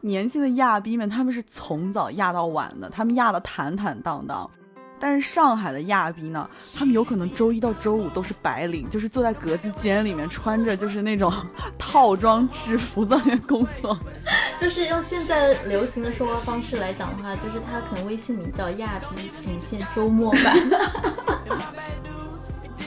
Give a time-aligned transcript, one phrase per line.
[0.00, 4.50] 年轻的亚逼们，他们是从早压到晚的，他们压的坦坦荡荡。
[4.98, 11.32] 但是上海的亚逼呢，他们有可能周一到周五都是白领，就是坐在格子间里面，穿着就是那种
[11.76, 13.98] 套装制服在那边工作。
[14.60, 20.56] 就是用现在流行的说话方式来讲的话，就是他可能微信名叫亚逼，仅限周末版。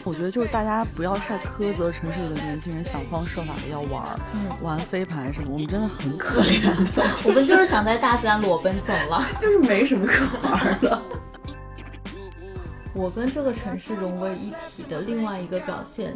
[0.06, 4.20] 我觉得就是大家不要太苛责城市里的年轻人，想方设法的要玩儿，
[4.62, 6.62] 玩飞盘什么，我们真的很可怜。
[7.26, 11.02] 我们就是想在大自然裸奔走了， 就是没什么可玩的。
[12.94, 16.16] 我跟这个城市融为一体的另外一个表现，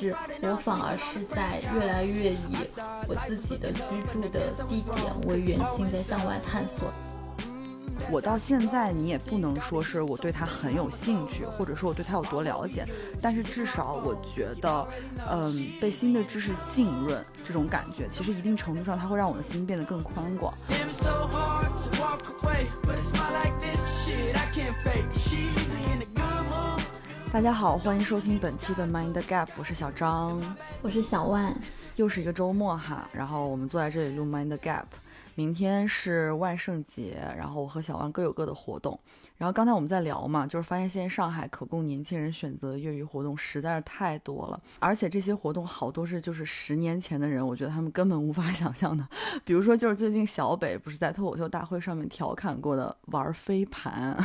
[0.00, 2.56] 是我反而是在越来越以
[3.06, 6.90] 我自己的居住的地点为圆心，在向外探索。
[8.10, 12.86] 我到现在，你也不能说是我对他很有兴趣，或者说我对他有多了解，
[13.20, 14.88] 但是至少我觉得，
[15.28, 20.54] 嗯，被新的知识浸润这种感觉，其实一定程度上它会让我的心变得更宽广。
[27.32, 30.40] 大家好，欢迎收听本期的 Mind Gap，我是小张，
[30.80, 31.54] 我是小万，
[31.96, 34.84] 又是一个周末哈，然后我们坐在这里录 Mind Gap。
[35.36, 38.98] 明天是万圣节，然后我和小万各有各的活动。
[39.36, 49.06] 然后刚才我们在聊嘛，就是发现现在上海可供年轻人选择的业余活动实在是太多了，而且这些活动好多是就是十年前的人，我觉得他们根本无法 想象的。
[49.44, 54.16] 比如说就是最近小北不是在脱口秀大会上面调侃过的玩飞盘，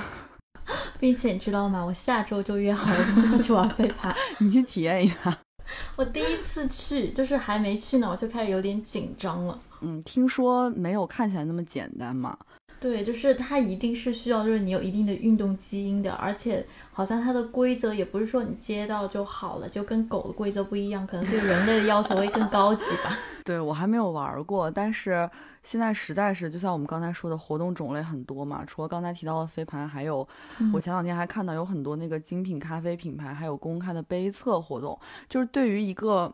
[0.97, 1.83] 并且你知道吗？
[1.83, 5.39] 我下周就约好了朋友去玩飞盘， 你去体验一下。
[5.97, 9.59] 我第一次去，就是还没去呢，我就开始有点紧张了。
[9.81, 12.37] 嗯，听说没有看起来那么简单嘛？
[12.79, 23.15] 对，就是它一定是需要，就是你有一定的运动基因的，而且好像它的规则也不是说你接到就好了，就跟狗的规则不一样，可能对人类的要求会更高级吧。
[23.45, 25.29] 对我还没有玩过，但是
[25.61, 30.27] 现在实在是就像我们刚才说的活动种类很多嘛，除了刚才提到的飞盘，还有
[30.73, 36.33] 我前两天还看到有很多那个精品咖啡品牌还有公开的杯测活动，就是对于一个。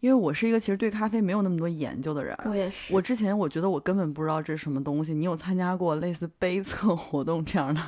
[0.00, 2.94] 因为我是一个其实对咖啡没有那么多研究的人，我也是。
[2.94, 5.14] 我之前我觉得我根本不知道这是什么东西。
[5.14, 7.80] 你有参加过类似杯测活动这样的？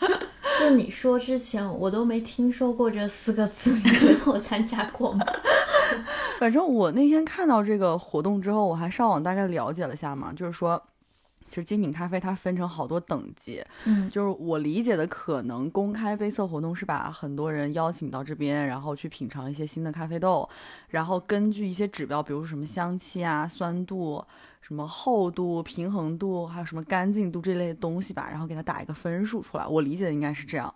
[0.58, 5.24] 就你说之前我都没听说过这四个字，你觉得我参加过吗？
[6.38, 10.82] 反正我那天看到这个活动之后，我还上网大概了解了下嘛，就是说。
[11.52, 20.48] 其实精品咖啡它分成好多等级，嗯，就是我理解的可能公开杯测活动是把很多人邀请到这边，然后去品尝一些新的咖啡豆，
[20.88, 24.24] 然后根据一些指标，比如说什么香气啊、酸度。
[24.64, 29.66] 什么厚度、平衡度，还有什么干净度这类东西吧，然后给它打一个分数出来。
[29.66, 30.72] 我理解的应该是这样。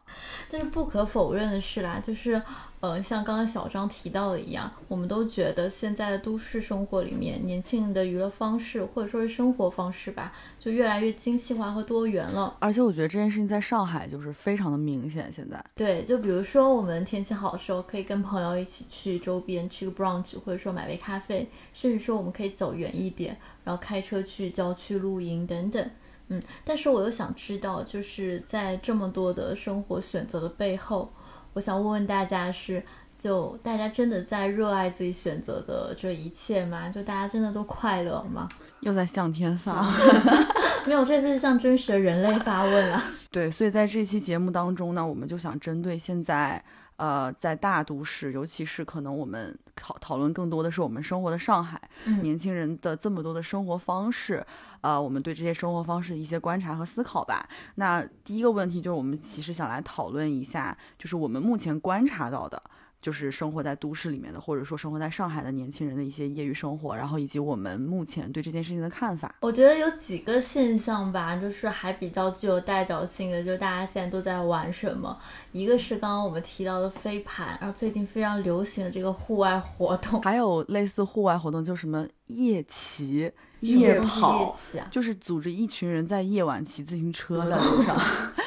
[0.50, 2.42] 但是不可否认的是啦，就是，
[2.80, 12.54] 呃，像刚刚小张提到的一样，我们都觉得现在的都市生活里面，年轻人的娱乐方式或者说是生活方式吧，就越来越精细化和多元了。
[12.60, 15.32] 而且我觉得这件事情在上海就是非常的明显。
[15.32, 23.36] 现在，对，就比如说我们天气好的时候，可以跟朋友一起去周边吃个 brunch，或者说买杯咖啡，甚至说我们可以走远一点。
[23.64, 25.90] 然后开车去郊区露营等等，
[26.28, 31.10] 嗯，但是我又想知道，就是在这么多的生活选择的背后，
[31.56, 32.82] 我想问问大家是，
[33.18, 36.88] 就大家真的在热爱自己选择的这一切吗？
[36.88, 38.48] 就大家真的都快乐吗？
[38.80, 39.90] 又在向天发，
[40.86, 43.02] 没有，这次是向真实的人类发问啊。
[43.30, 46.62] 对，所以在这期节目当中呢，我们就想针对现在。
[46.98, 51.78] 呃，在大都市，尤其是可能我们讨讨论更多的是我们生活的上海，
[52.22, 54.42] 年轻人的这么多的生活方式，
[54.80, 57.46] 呃，我们对这些生活方式一些观察和思考吧。
[57.74, 62.62] 那第一个问题就是，我们其实想来讨论一下，就是我们目前观察到的。
[63.06, 69.32] 就是生活在都市里面的，或者说生活在上海的年轻人的一些业余生活，然后以及我们目前对这件事情的看法。
[69.42, 75.16] 我觉得有几个现象吧，就是还比较具有代表性的，就是大家现在都在玩什么。
[75.52, 83.30] 一个是刚刚我们提到的飞盘，然后最近非常流行的这个户外活动，还有类似户外活动，就什么夜骑、
[83.60, 84.52] 夜跑，
[84.90, 87.96] 就是组织一群人在夜晚骑自行车在路上。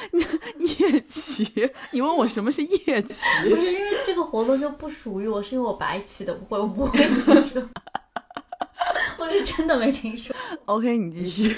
[0.59, 1.71] 夜骑？
[1.91, 3.49] 你问我什么是夜骑？
[3.49, 7.67] 不是因为这个活动就不属于我，是因为我白骑的不会，我不会骑车。
[9.17, 10.33] 我是真的没听说。
[10.65, 11.53] OK，你继续。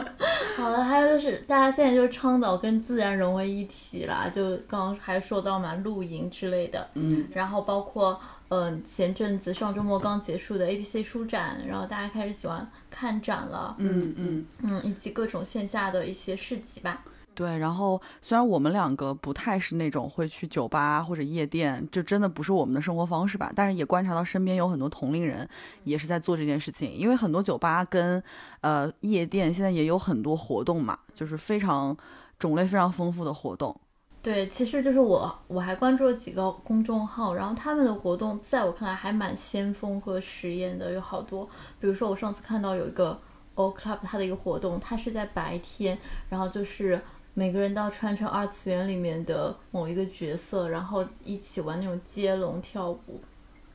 [0.56, 6.86] 好了，还有就是大家现在就是倡导跟自然融为一体啦，就刚刚还说到嘛，露营之类的。
[6.94, 7.26] 嗯。
[7.32, 8.18] 然后包括
[8.48, 13.74] 嗯前阵子上周末刚结束的 ABC 书展，然后大家开始喜欢看展了。
[13.78, 17.02] 嗯嗯嗯，以及各种线下的一些市集吧。
[17.36, 25.46] 对，然后虽然我们两个不太是那种会去酒吧或者夜店，就真的不是我们的生活方式吧，但是也观察到身边有很多同龄人
[25.84, 28.22] 也是在做这件事情，因为很多酒吧跟
[28.62, 31.94] 呃夜店现在也有很多活动嘛，就是非常
[32.38, 33.78] 种类非常丰富的活动。
[34.22, 41.46] 对，其实就是我我还关注了几个公众号，然后他们的活动在我看来还蛮先锋和实验的，有好多，
[41.78, 43.20] 比如说我上次看到有一个
[43.56, 45.98] O Club 它的一个活动，它是在白天，
[46.30, 46.98] 然后就是。
[47.38, 53.20] 每个人都要穿成二次元里面的某一个角色，然后一起玩那种接龙跳舞，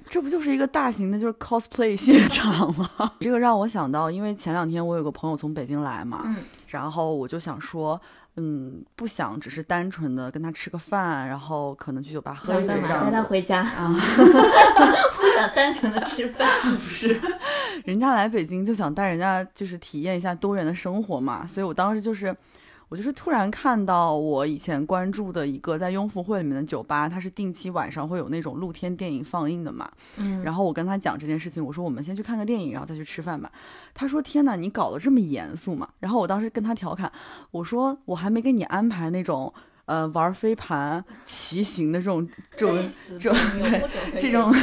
[0.09, 2.89] 这不就是一个大型的，就是 cosplay 现场吗？
[3.21, 6.37] 这个让我想到，因为前两天我有个朋友从北京来嘛，嗯，
[6.69, 8.01] 然后我就想说，
[8.37, 13.61] 嗯，不想只是单纯的跟他吃个饭，然后可能去酒吧喝一杯，带他回家。
[13.61, 17.21] 啊， 不想单纯的吃饭，不是，
[17.85, 22.35] 人家来北京就想带人家就是体验一下多元的生活嘛，所以我当时就是。
[22.91, 29.89] 我就是突然看到我以前关注的一个在雍福会里面的酒吧，它是定期晚上会有那种露天电影放映的嘛。
[30.17, 33.49] 嗯，然后我跟他讲这件事情，我说我们先去看个电影，然后再去吃饭吧。
[33.93, 35.87] 他说天哪，你搞得这么严肃嘛？
[35.99, 37.09] 然后我当时跟他调侃，
[37.51, 39.53] 我说我还没给你安排那种
[39.85, 42.27] 呃玩飞盘、骑行的这种
[42.57, 42.77] 这种
[43.17, 43.39] 这种
[44.19, 44.53] 这种。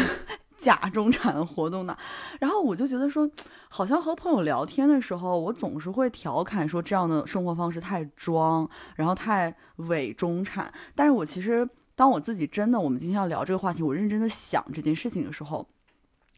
[0.58, 1.96] 假中产活动呢，
[2.40, 3.30] 然后我就觉得说，
[3.68, 10.72] 好像和朋友聊天的时候，我总是会调侃说这样的生活方式太装，然后太伪中产。
[10.94, 15.66] 但是我其实当我自己真的，我们今天要聊这个话题，我认真的想这件事情的时候，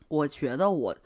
[0.09, 0.97] 我觉得我，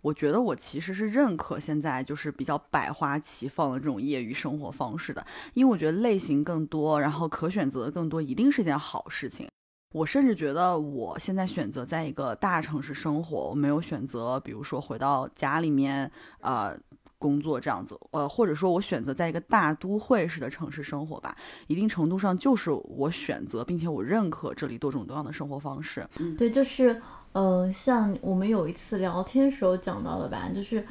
[0.00, 9.48] 我觉得我其实是认可现在就是比较百花齐放的这种业余生活方式的，因为我觉得类型更多，然后可选择的更多，一定是件好事情。
[9.92, 16.10] 我甚至觉得，我现在选择在一个大城市生活，我没有选择，比如说回到家里面，
[16.40, 16.74] 呃，
[17.18, 21.36] 工作这样子，呃，或者说我选择在一个大都会式的城市生活吧，
[21.66, 26.08] 一定程度上就是我选择，并且我认可这里多种多样的生活方式。
[26.18, 27.00] 嗯，对，就是，
[27.32, 30.84] 呃，像我们有一次聊天时候讲到的吧，就是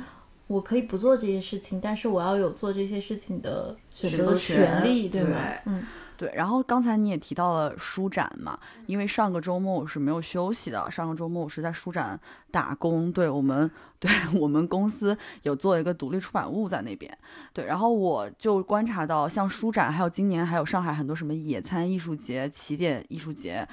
[0.48, 5.38] 我可以不做这些事情，但是我要有做这些事情的选择权利，对吗？
[5.66, 5.84] 嗯。
[6.22, 12.20] 对，然后刚才你也提到了书展嘛，因为上个周末我是没有休息的，上个周末我是在书展
[12.52, 13.12] 打工。
[13.12, 17.12] 对我们，对我们公司有做一个独立出版物在那边。
[17.54, 23.68] 对，然后我就观察到，像书展，还有今年还有上海很多什么野餐艺术节、起点艺术节。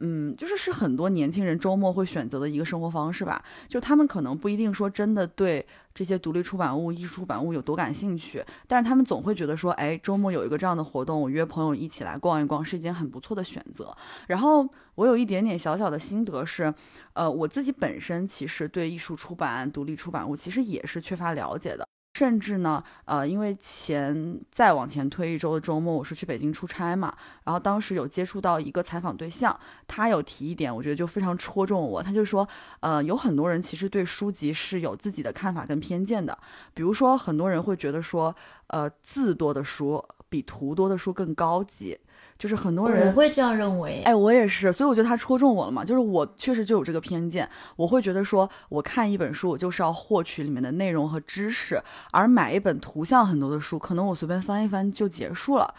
[0.00, 3.42] 嗯，就是是很多年轻人周末会选择的一个生活方式吧。
[3.68, 5.64] 就他们可能不一定说真的对
[5.94, 13.94] 这些独立出版物、艺术出版物有多感兴趣，但是他们总会觉得说，哎，周末有一个这样的活动，我约朋友一起来逛一逛，是一件很不错的选择。
[14.26, 16.72] 然后我有一点点小小的心得是，
[17.12, 21.86] 呃，我自己本身其实对艺术出版、独立出版物其实也是缺乏了解的。
[22.12, 32.02] 甚至呢，呃，因为前再往前推一周的周末，我是去北京出差嘛，然后当时有接触到一个采访对象，他有提一点，我觉得就非常戳中我。
[32.02, 32.46] 他就说，
[32.80, 36.36] 呃，有很多人其实对书籍是有自己的看法跟偏见的，
[36.74, 38.34] 比如说很多人会觉得说，
[38.66, 41.98] 呃，字多的书比图多的书更高级。
[42.40, 45.84] 就是很多人我会这样认为，哎，我也是，所以我觉得他戳中我了嘛。
[45.84, 47.46] 就是我确实就有这个偏见，
[47.76, 51.78] 我会觉得说，我看一本书，我就是要获取里面的内容和知识，
[52.12, 55.74] 而买一本图像很多的书，可能我随便翻一翻就结束了。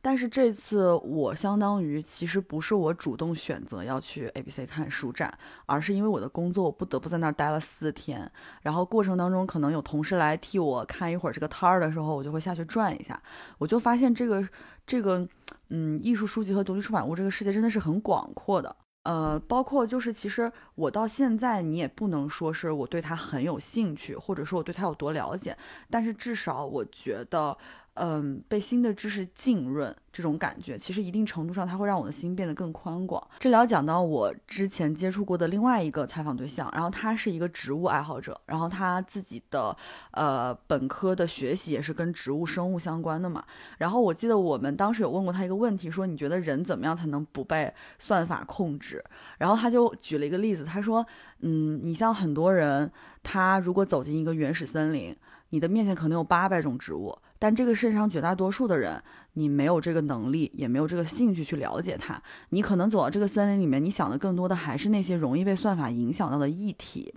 [0.00, 5.32] 但是这次我相当于其实不是我主动选择要去 A B C 看书展，
[5.64, 8.30] 而是因为我的工作，我不得不在那儿待了四天。
[8.60, 13.18] 然后过程当中可能有同事来替我看一会儿这个摊儿的时候，我就会下去转一下，
[13.56, 14.46] 我就发现这个
[14.86, 15.28] 这个。
[15.70, 25.56] 嗯，艺术书籍和独立出版物这个世界真的是很广阔的，呃，包括就是其实我到现在你也不能说是我对它很有兴趣，或者说我对它有多了解，
[25.90, 27.56] 但是至少我觉得。
[27.94, 33.24] 嗯，被新的知识浸润这种感觉，其实一定程度上它会让我的心变得更宽广。
[33.38, 39.76] 这里要讲到我之前接触过的另外一个采访对象，然后他是一个植物爱好者，然后他自己的
[40.10, 43.44] 呃本科的学习也是跟植物生物相关的嘛。
[43.78, 49.04] 然后我记得我们当时有问过他一个问题，说你觉得人怎么样才能不被算法控制？
[49.38, 51.06] 然后他就举了一个例子，他说，
[51.42, 52.90] 嗯，你像很多人，
[53.22, 55.14] 他如果走进一个原始森林，
[55.50, 57.16] 你的面前可能有八百种植物。
[57.44, 59.02] 但这个世界上绝大多数的人，
[59.34, 62.18] 你没有这个能力，也没有这个兴趣去了解它。
[62.48, 67.14] 你可能走到这个森林里面，你想的更多的还是那些容易被算法影响到的议题，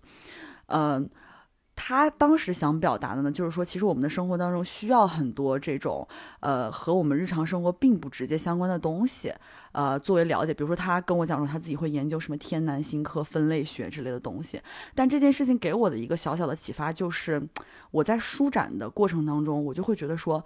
[0.65, 1.09] 嗯。
[1.79, 6.05] 他当时想表达的呢，就是说，其实我们的生活当中需要很多这种，
[6.39, 9.31] 呃，和我们日常生活并不直接相关的东西，
[9.73, 10.51] 呃，作为了解。
[10.51, 14.59] 比如说，他跟我讲说，他自己会研究什么天南星科分类学之类的东西。
[14.95, 17.41] 但这件事情给我的一个小小的启发，就是
[17.91, 20.43] 我在舒展的过程当中，我就会觉得说，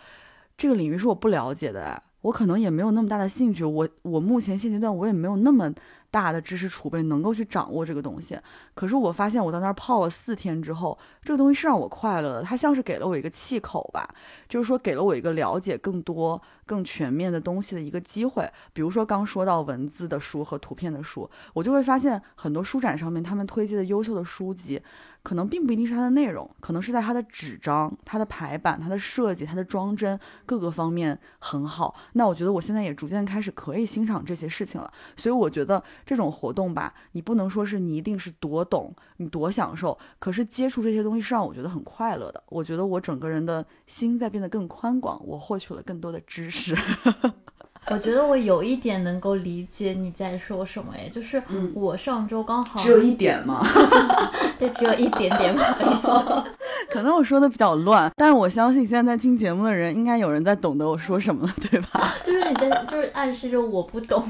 [0.57, 3.63] 这个领域是我不了解的，我可能也没有那么大的兴趣。
[3.63, 5.73] 我我目前现阶段我也没有那么。
[6.12, 8.38] 大的知识储备能够去掌握这个东西，
[8.74, 14.13] 可是我发现我在那儿泡了四天之后，这个东西是让我快乐的，它像是给了我一个气口吧，
[14.50, 18.48] 就是说给了我一个了解更多、更全面的东西的一个机会。
[18.74, 24.82] 比如说刚说到文字的书和图片的书，我就会发现很多书展上面他们推荐的优秀的书籍。
[25.24, 31.96] 可能并不一定是它的内容，可能是在它的纸张、它的排版、它的设计、它的装帧各个方面很好。
[32.13, 34.92] 那我觉得我现在也逐渐开始可以欣赏这些事情了。
[35.16, 42.44] 所以我觉得这种活动吧，你不能说是你一定是多懂，你多享受，可是接触这些东西是让我觉得很快乐的。
[42.48, 46.75] 我觉得我整个人的心在变得更宽广，我获取了更多的知识。
[47.89, 51.41] 我觉得我有一点能够理解你在说什么，哎，就是
[51.73, 53.67] 我上周刚好只有一点吗？
[54.59, 56.43] 对，只有一点点，不好意思，
[56.91, 62.13] 可能我说的比较乱，但是我相信现在在听节目的人应该有人在懂得我说什么了，对吧？
[62.23, 64.23] 就是你在，就是暗示着我不懂。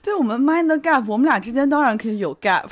[0.00, 2.68] 对我们 mind gap，我们俩之间当然可以有 gap。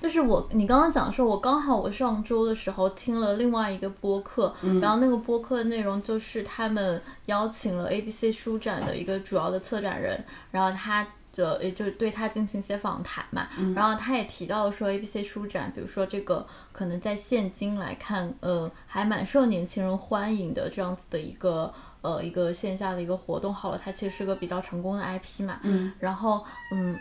[0.00, 23.52] 就是我，你刚刚讲说，我刚好我上周的时候听了另外一个播客，然后那个播客的内容就是他们邀请了 A B C 书展的一个主要的策展人，然后他的也就对他进行一些访谈嘛，然后他也提到说 A B C 书展，比如说这个可能在现今来看，呃，还蛮受年轻人欢迎的这样子的一个呃一个线下的一个活动。
[23.52, 26.96] 好了，它其实是个比较成功的 I P 嘛，嗯，然后嗯。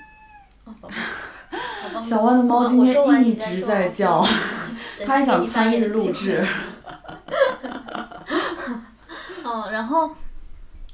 [2.03, 4.25] 小万的猫今天一直在叫，
[5.05, 6.45] 它 还想参与录制。
[9.43, 10.09] 嗯， 然后，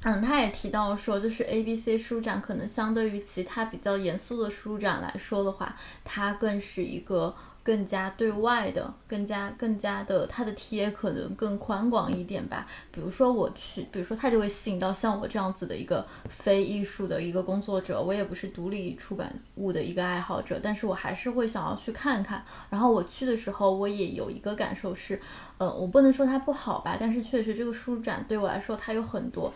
[0.03, 7.35] 嗯，他也提到说，就是 A B C 书展可能相对于其他比较严肃的书展来说的话，它更是一个。
[7.63, 12.65] 更加对外的，更加更加的，它的贴可能更宽广一点吧。
[12.91, 22.43] 比如说我去，比如说它就会吸引到像我这样子的一个非艺术的一个工作者，我也不是独立出版物的一个爱好者，但是我还是会想要去看看。
[22.69, 25.19] 然后我去的时候，我也有一个感受是，
[25.57, 29.53] 呃，我不能说它不好吧，但是确实这个书展对我来说，它有很多。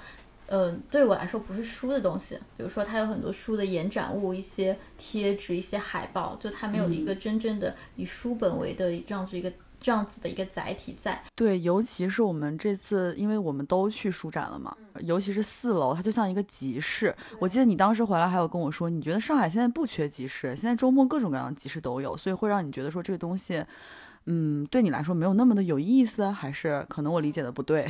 [0.47, 11.21] 嗯，对我来说不是书的东西，比如说它有很多书的延展物，一些贴纸，一些海报，就它没有一个真正的以书本为的这样子一个这样子的一个载体在。
[11.33, 17.15] 对，尤其是我们这次，因为我们都去书展了嘛，尤其是四楼，它就像一个集市。
[17.39, 23.63] 我记得你当时回来还有跟我说，你觉得上海现在不缺集市，现在周末各种各样的集市都有，所以会让你觉得说这个东西，
[24.25, 27.89] 嗯，对你来说没有那么的有意思，还是可能我理解的不对。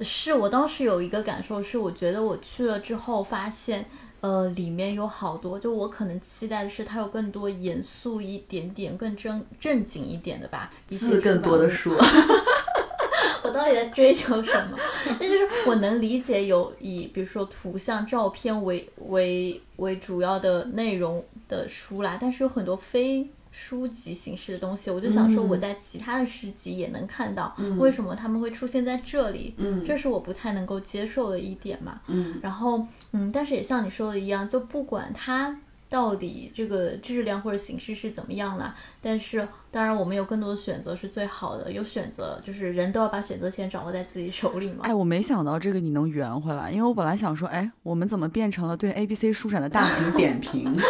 [0.00, 3.84] 是我当时有一个感受，是我觉得我去了之后发现，
[4.20, 11.94] 呃，里面有好多，就我可能期待的是它有更多严肃一点点、更正正经一点的吧，一些更多的书。
[13.44, 14.78] 我到底在追求什么？
[15.20, 23.28] 那就是我能理解有以比如说图像、照片为为为主要的内容的书啦，但是有很多非。
[23.56, 29.54] 书籍形式的东西，我就想说，我在其他的诗集也能看到，为什么他们会出现在这里？
[29.58, 32.00] 嗯，这是我不太能够接受的一点嘛。
[32.08, 35.56] 嗯，然后，嗯，但是也像你说的一样，就不管它
[35.88, 41.70] 到底这个质量或者形式是怎么样啦，但是当然我们有更多的选择是最好的。
[41.70, 44.80] 有选择，就是人都要把选择权掌握在自己手里嘛。
[44.82, 50.76] 哎，我没想到这个你能圆回来，因为我本来想说，哎，我们怎么变成了对 A B C 书展的大型点评？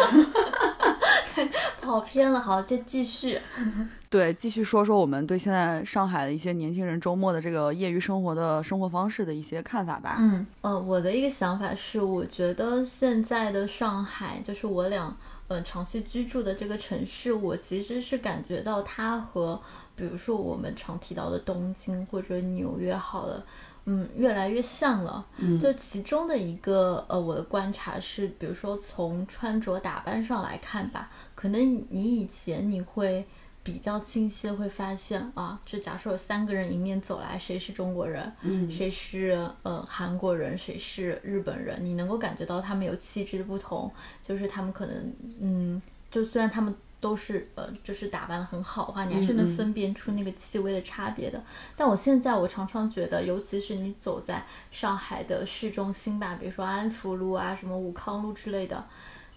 [1.85, 3.39] 跑偏了，好，再继续。
[4.09, 10.15] 对，继续说说我们对现在上海的一些年轻人周末的这个业余生活的生活方式的一些看法吧。
[10.19, 15.15] 嗯，呃，我的一个想法是，我觉得现在的上海，就是我俩
[15.47, 19.59] 呃长期居住的这个城市，我其实是感觉到它和，
[19.95, 23.43] 比如说我们常提到的东京或者纽约，好了。
[23.85, 25.25] 嗯，越来越像了。
[25.37, 33.25] 嗯，就其中的一个呃，我的观察是，比如说从穿着打扮上来看吧，可能你以前你会
[33.63, 43.91] 比较清晰的会发现啊，这假设有三个人迎面走来，谁是中国人，嗯，谁是呃韩国人，谁是日本人，你能够感觉到他们有气质的不同，
[44.23, 46.73] 就是他们可能嗯，就虽然他们。
[47.05, 51.39] 都是呃，就是打扮的很好的话，你还是能分辨出那个气味的差别的。
[51.75, 58.83] 但我现在我常常觉得，尤其是你走在上海的市中心吧，比如说安福路啊、什么武康路之类的。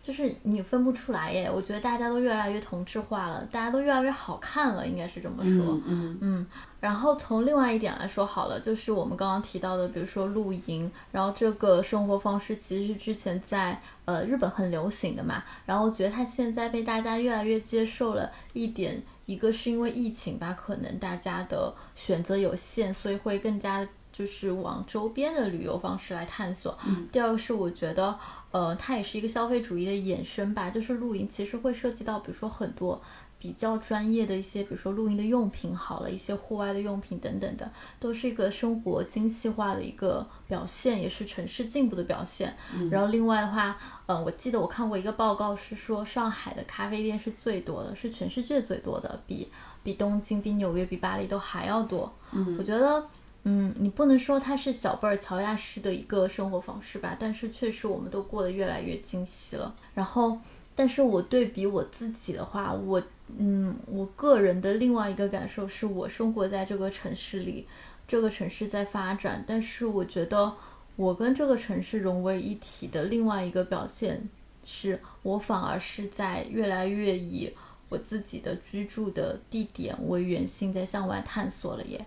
[0.09, 5.79] 就是你分不出来耶，我觉得大家都越来越同质化了，大家都越来越好看了，应该是这么说。
[5.87, 6.47] 嗯嗯。
[6.81, 23.87] 然后从另外一点来说好了，就是我们刚刚提到的，比如说露营，然后这个生活方式其实是之前在呃日本很流行的嘛，然后我觉得它现在被大家越来越接受了一点，一个是因为疫情吧，可能大家的选择有限，所以会更加。
[24.19, 26.77] 就是往周边的旅游方式来探索。
[26.89, 28.19] 嗯，第二个是我觉得，
[28.51, 30.69] 呃，它也是一个消费主义的衍生吧。
[30.69, 33.01] 就是露营其实会涉及到，比如说很多
[33.39, 37.71] 比较专业的一些，比如说露营的用品，好了一些户外的用品等等的，
[38.01, 42.57] 都是一个生活精细化的一个表现，也是城市进步的表现。
[42.91, 49.49] 然后另外的话，呃，我记得我看过一个报告，是说上海的咖啡店是最多的，是全世界最多的，比
[49.85, 52.13] 比东京、比纽约、比巴黎都还要多。
[52.33, 53.07] 嗯，我觉得。
[53.45, 59.75] 嗯，你不能说它是小贝儿乔亚式的一个生活方式吧，但是确实我们都过得越来越精细了。
[59.95, 60.39] 然后，
[60.75, 63.03] 但是我对比我自己的话，我
[63.39, 67.67] 嗯，我个人的另外一个感受是我生活在这个城市里，
[68.07, 70.53] 这个城市在发展，但是我觉得
[70.97, 74.29] 我跟这个城市融为一体的另外一个表现
[74.63, 77.51] 是，我反而是在越来越以
[77.89, 82.05] 我自己的居住的地点为圆心，在向外探索了耶。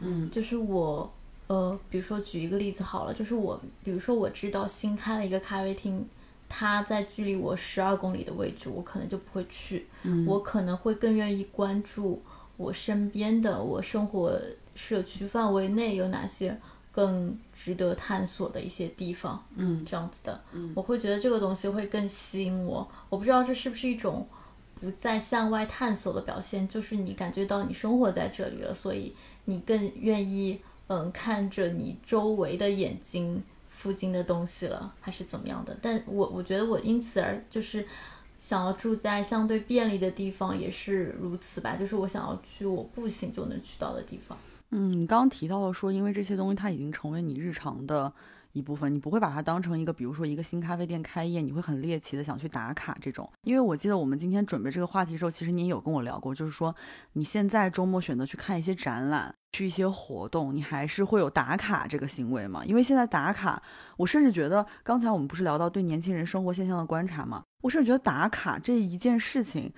[0.00, 1.12] 嗯，就是我，
[1.46, 6.06] 呃，比如说举一个例子好了，就是我，比如说我知道新开了一个咖啡厅，
[6.48, 12.22] 它在距离我十二公里的位置，我可能就不会去，嗯，我可能会更愿意关注
[12.56, 14.40] 我身边的我生活
[14.74, 16.58] 社区范围内有哪些
[16.90, 24.26] 更值得探索的一些地方，嗯，这样子的，嗯，我会觉得这个东西会更吸引我，我不知道这是不是一种
[24.80, 29.14] 不再向外探索的表现，就是你感觉到你生活在这里了，所以。
[29.44, 35.76] 你更愿意嗯看着你周围的眼睛附近的东西了，还是怎么样的？
[35.80, 37.86] 但我我觉得我因此而就是
[38.38, 41.76] 想要住在相对便利的地方，也是如此吧。
[41.76, 44.36] 就是我想要去我步行就能去到的地方。
[44.70, 48.12] 嗯，你刚刚提到了说，因为这些东西它已经成为你日常的。
[48.52, 53.30] 一部分，你不会把它当成一个，比如说一个新咖啡店开业，你会很猎奇的想去打卡这种。
[53.42, 56.74] 因为我记得我们今天准备这个话题的时候，其实你有跟我聊过，就是说
[57.12, 62.64] 你现在周末选择去看一些展览，去一些活动，你还是会有打卡这个行为嘛？
[62.64, 63.62] 因为现在打卡，
[63.96, 69.72] 我甚至觉得刚才我们不是聊到对年轻人生活现象的观察嘛，我甚至觉得打卡这一件事情，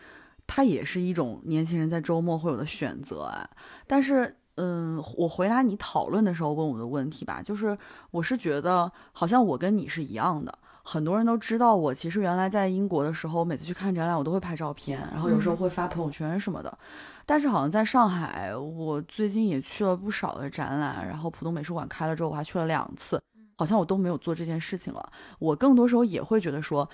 [0.46, 3.48] 它也是一种年轻人在周末会有的选择啊，
[3.86, 4.36] 但是。
[4.56, 7.76] 嗯，我回答你讨论的时候问我的问题吧，就是
[8.10, 16.78] 我是觉得好像我跟你是一样的，很多人都知道我其实原来在英国的时候，每次去看展览我都会拍照片，然后有时候会发朋友圈什么的。
[17.24, 23.22] 但是好像在上海，我最近也去了不少的展览，然后浦东美术馆开了之后我还去了两次，
[23.56, 25.12] 好像我都没有做这件事情了。
[25.38, 26.88] 我更多时候也会觉得说。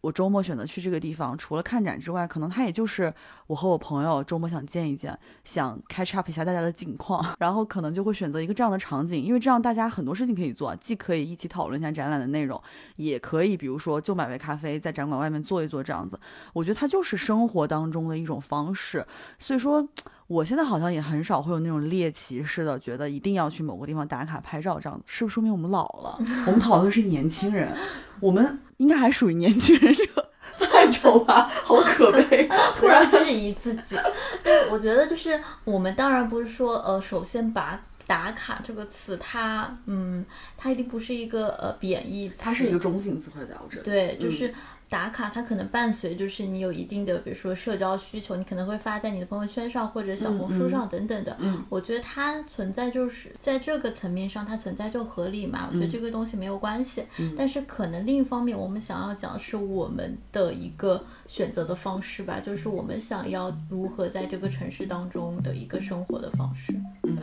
[0.00, 3.12] 我周末选择去这个地方，除了看展之外，可能他也就是
[3.46, 12.60] 我和我朋友周末想见一见，想 catch up 一下大家的近况， 然后可能就会选择一个这样的场景，因为这样大家很多事情可以做，既可以一起讨论一下展览的内容，
[12.96, 16.18] 也可以比如说就买杯咖啡在展馆外面坐一坐这样子。
[16.52, 19.06] 我觉得它就是生活当中的一种方式，
[19.38, 19.86] 所以说
[20.30, 26.16] 我现在好像也很少会有那种猎奇似的，觉得一定要去某个地方打卡拍照这样子，是不是说明我们老了？
[26.46, 27.76] 我们讨论的是年轻人，
[28.20, 28.60] 我们。
[28.76, 30.24] 应该还属于年轻人这个
[30.56, 33.96] 范畴吧，好可悲， 突然质疑自己。
[34.44, 40.24] 对，我觉得就是我们当然不是说，呃，首先把打卡这个词，它，嗯，
[40.56, 43.82] 它一定不是一个呃贬义词，它是一个中性词汇，在我这里。
[43.84, 44.54] 对，就是。
[44.90, 51.36] 打卡，它可能伴随就是你有一定的，比如说社交需求，你可能会发在你的朋友圈上或者小红书上等等的。
[51.38, 55.68] 嗯，我觉得它存在就是在这个层面上，它存在就合理嘛。
[55.70, 57.04] 我觉得这个东西没有关系。
[57.18, 66.72] 嗯，但是可能另一方面，我们想要讲的是我们的一个选择的方式吧，就是我们想要如何在这个城市当中的一个生活的方式。
[67.04, 67.16] 嗯。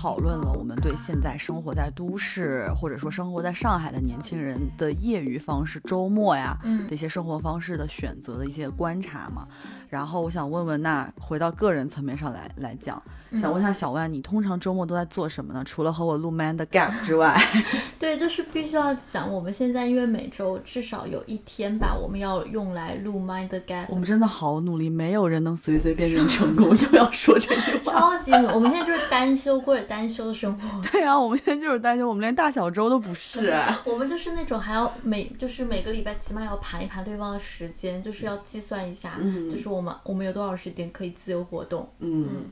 [0.00, 6.58] 讨论了我们对现在生活在都市或者说生活在上海的年轻人的业余方式、周末呀
[6.88, 9.46] 的一些生活方式的选择的一些观察嘛。
[9.90, 13.02] 然后我想问问，那回到个人层面上来来讲。
[13.40, 15.62] 想问一下小万，你通常周末都在做什么呢？
[15.64, 17.40] 除了和我录《Man 的 Gap》之外，
[17.96, 19.32] 对，就是必须要讲。
[19.32, 23.84] 我们现在因为每周至少有一天吧，我们要用来录《Mind 的 Gap》。
[23.88, 26.70] 我们真的好努力，没有人能随随便便成功。
[26.76, 28.48] 又要说这句话，超级努。
[28.48, 30.82] 我们现在就是单休过着单休的生活。
[30.90, 33.54] 对啊，我们现在就是单休，我们连大小周都不是。
[33.84, 39.12] 我们就是那种还要每就是每个礼拜起码要盘一盘对方的时间，就是要计算一下，
[39.48, 41.88] 就是我们我们有多少时间可以自由活动。
[41.98, 42.50] 嗯。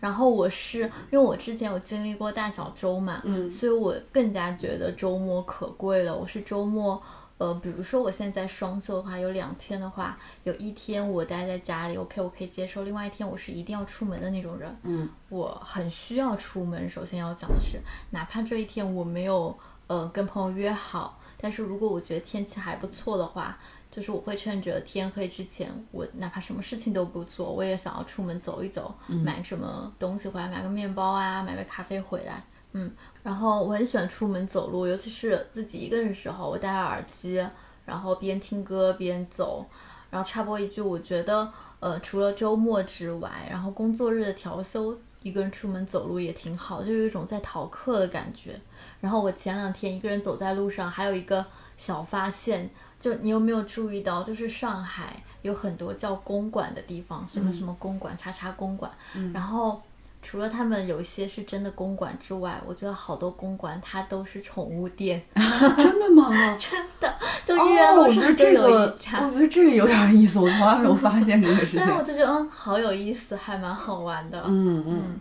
[0.00, 0.78] 然后我是
[1.10, 6.16] 因为我之前有经历过大小周嘛，嗯，所以我更加觉得周末可贵了。
[6.16, 7.02] 我是周末，
[7.38, 16.88] 呃，比如说我现在双休的话，有两天的话，有一天我待在家里，OK，我可以接受；另外一天我是一定要出门的那种人，嗯，我很需要出门。
[16.88, 17.78] 首先要讲的是，
[18.10, 19.54] 哪怕这一天我没有
[19.88, 23.58] 呃跟朋友约好，但是如果我觉得天气还不错的话。
[23.94, 32.90] 就是我会趁着天黑之前，我哪怕什么事情都不做，我也想要出门走一走，买什么东西回来，买个面包啊，买杯咖啡回来，嗯。
[33.22, 37.36] 然后我很喜欢出门走路，尤其是自己一个人的时候，我戴耳机，
[37.84, 39.64] 然后边听歌边走。
[40.10, 48.60] 然后插播一句，我觉得，呃，除了周末之外，然后工作日的调休，一个人出门走路也挺好，就有一种在逃课的感觉。
[49.04, 51.44] 然后我前两天一个人走在路上，还有一个
[51.76, 52.70] 小发现。
[52.98, 58.90] 就你有没有注意到，就是上海有很多叫公馆的地方，什么什么公馆、叉叉公馆。
[59.34, 59.82] 然后
[60.22, 65.22] 除了他们有一些是真的公馆之外，我觉得好多公馆它都是宠物店。
[65.36, 66.30] 真的吗？
[66.56, 67.14] 真的，
[67.44, 69.20] 就玉园路上就有一家。
[69.26, 71.80] 我觉得这个有点意思，我从来没有发现这个事 情。
[71.80, 74.42] 但是我就觉得嗯，好有意思，还蛮好玩的。
[74.46, 75.20] 嗯嗯。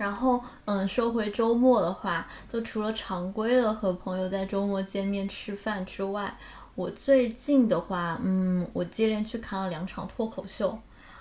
[0.00, 6.34] 然后，嗯，说回周末的话，就除了常规的和朋友在周末见面吃饭之外。
[6.74, 10.78] 我最近的话，嗯，我接连去看了两场脱口秀，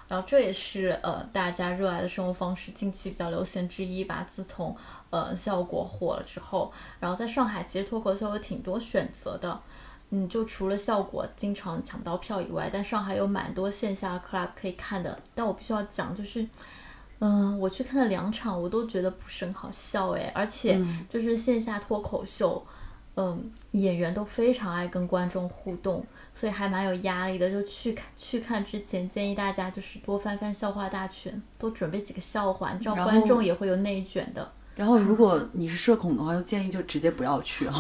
[0.08, 4.26] 然后这也是呃大家热爱的生活方式，近期比较流行之一吧。
[4.30, 4.74] 自从
[5.10, 9.60] 呃效果火了之后，然后在上海其实脱口秀有挺多选择的，
[10.12, 15.20] 嗯，就除了效果经常抢不到票以外，但上海有蛮多线下 club 可以看的。
[15.36, 16.48] 但我必须要讲，就是
[17.20, 22.66] 嗯，我去看了两场，我都觉得不是很好笑哎，而且就是线下脱口秀。
[23.16, 27.52] 嗯，演员都非常爱跟观众互动，所以还蛮有压力的。
[27.52, 34.50] 就去看去看之前，建议大家就是多翻翻笑话大全，多准备几个笑话，你知道观众也会有内卷的。
[34.80, 37.76] 然后，如果你是社恐的话，就建议就直接不要去啊。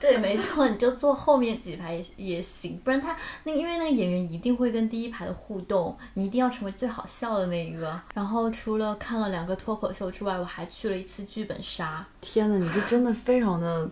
[0.00, 8.00] 对，没错，你就坐后面几排也也行，不然他那个因为那个演员一定会跟第一排的互动，你一定要成为最好笑的那一个。
[8.14, 12.02] 然后除了看了两个脱口秀之外，我还去了一次剧本杀。
[12.22, 13.90] 天呐，你是真的非常的。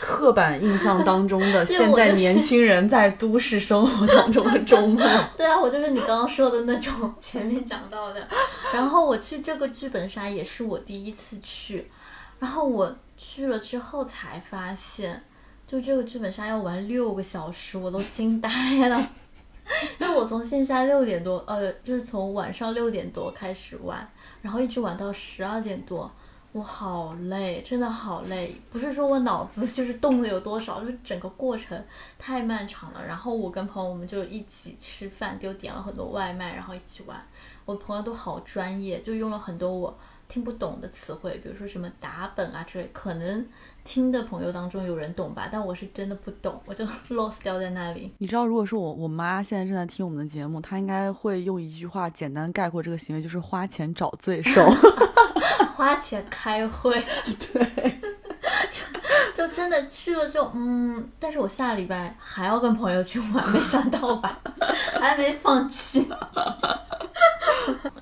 [0.00, 5.04] 刻板印象当中的现在年轻人在都市生活当中的周末，
[5.36, 8.24] 对啊，我就是你刚刚说的那种前面讲到的。
[8.72, 11.90] 然后我去这个剧本杀也是我第一次去，
[12.38, 15.22] 然后我去了之后才发现，
[15.66, 18.48] 就这个剧本杀要玩六个小时，我都惊呆
[18.88, 19.10] 了。
[19.98, 24.06] 就我从线下六点多，呃，就是从晚上六点多开始玩，
[24.42, 26.10] 然后一直玩到十二点多。
[26.52, 28.54] 我好累，真的好累。
[28.70, 31.82] 不是说我脑子 就是动的有多少，就是整个过程
[32.16, 33.04] 太漫长了。
[33.04, 37.20] 然后我跟朋友我们就一起吃饭，就点了很多外卖，然后一起玩。
[37.64, 39.96] 我朋友都好专业，就用了很多我
[40.28, 42.88] 听不懂的词汇，比如说什么打本啊之类。
[42.92, 43.46] 可能
[43.84, 48.12] 听的朋友当中有人懂吧，但我是真的不懂，我就 lost 掉在那里。
[48.18, 54.62] 你知道，如果是我我妈现在正在听我们的节目，她应该会用一句话简单概括这个行为，就是花钱找罪受。
[55.74, 57.04] 花钱开会，
[57.52, 58.00] 对，
[59.36, 64.38] 就 就真的去了就嗯，但是我下礼拜还要跟朋友去玩，没想到吧，
[65.00, 66.08] 还没放弃。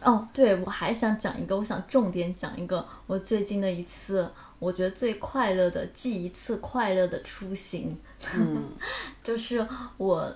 [0.03, 7.97] 哦，对，我还想讲一个，我想重点讲一个，我最近的一次，我觉得最快乐的，记一次快乐的出行，
[8.35, 8.73] 嗯，
[9.23, 10.33] 就是我。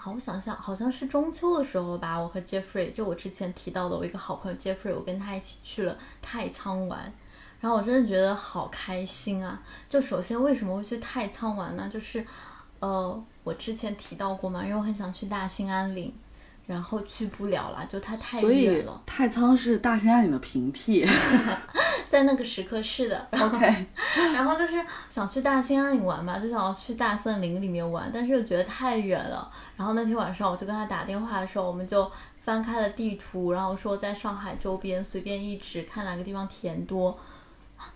[0.00, 2.16] 好，我想想，好像是中秋的时候吧。
[2.16, 7.12] 我和 Jeffrey，就我之前提到的我一个好朋友 Jeffrey，我跟他一起去了太仓玩，
[7.60, 9.60] 然后我真的觉得好开心啊！
[9.88, 11.88] 就首先为什么会去太仓玩呢？
[11.92, 12.24] 就是，
[12.80, 16.14] 呃，我之前提到过嘛，因为我很想去大兴安岭。
[16.68, 19.02] 然后去不了了，就它太远了。
[19.06, 21.02] 太仓是大兴安岭的平替，
[22.06, 23.26] 在那个时刻是的。
[23.30, 23.86] OK，
[24.34, 29.50] 然后就是想去大兴安岭玩嘛，就想要去大森林里面玩，但是又觉得太远了。
[29.76, 37.18] 然后那天晚上我就跟他打电话的时候，我们就翻开了地图，然后说在上海周边随便一指，看哪个地方田多。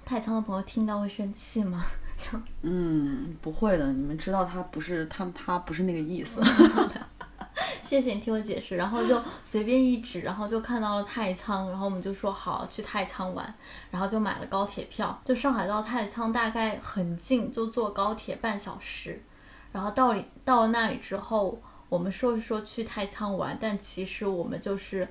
[0.05, 1.85] 太仓的朋友听到会生气吗？
[2.63, 6.41] 嗯，不会的，你们知道他不是他他不是那个意思。
[7.83, 13.55] 谢谢你听我解释，然后就随便一指，然后就看到了太仓，然后我们就说好去太仓玩，
[13.91, 19.23] 然后就买了高铁票，就上海到太仓大概很近，就坐高铁半小时，
[19.73, 25.07] 然后到里到了那里之后，我们说是说去太仓玩，但其实我们就是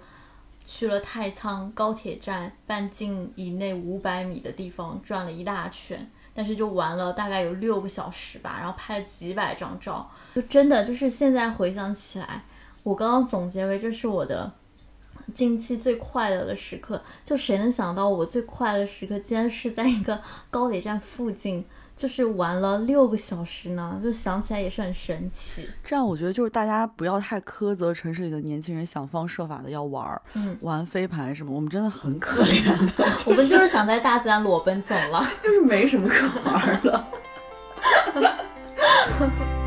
[0.63, 6.09] 去了太仓高铁站半径以内五百米的地方转了一大圈。
[6.33, 12.45] 但是就玩了大概有六个小时吧，然后拍了几百张照，就真的就是现在回想起来，
[12.83, 14.49] 我刚刚总结为这是我的
[15.35, 23.99] 近期最快乐的时刻，就谁能想到我最快乐时刻竟然是在一个高铁站附近，就是玩了六个小时呢？
[24.01, 25.69] 就想起来也是很神奇。
[25.83, 33.05] 这样我觉得就是大家不要太苛责城市里的年轻人，想方设法的要玩儿，嗯，玩飞盘什么，我们真的很可怜的。
[33.25, 37.05] 我们就是想在大自然裸奔走了， 就是没什么可玩的。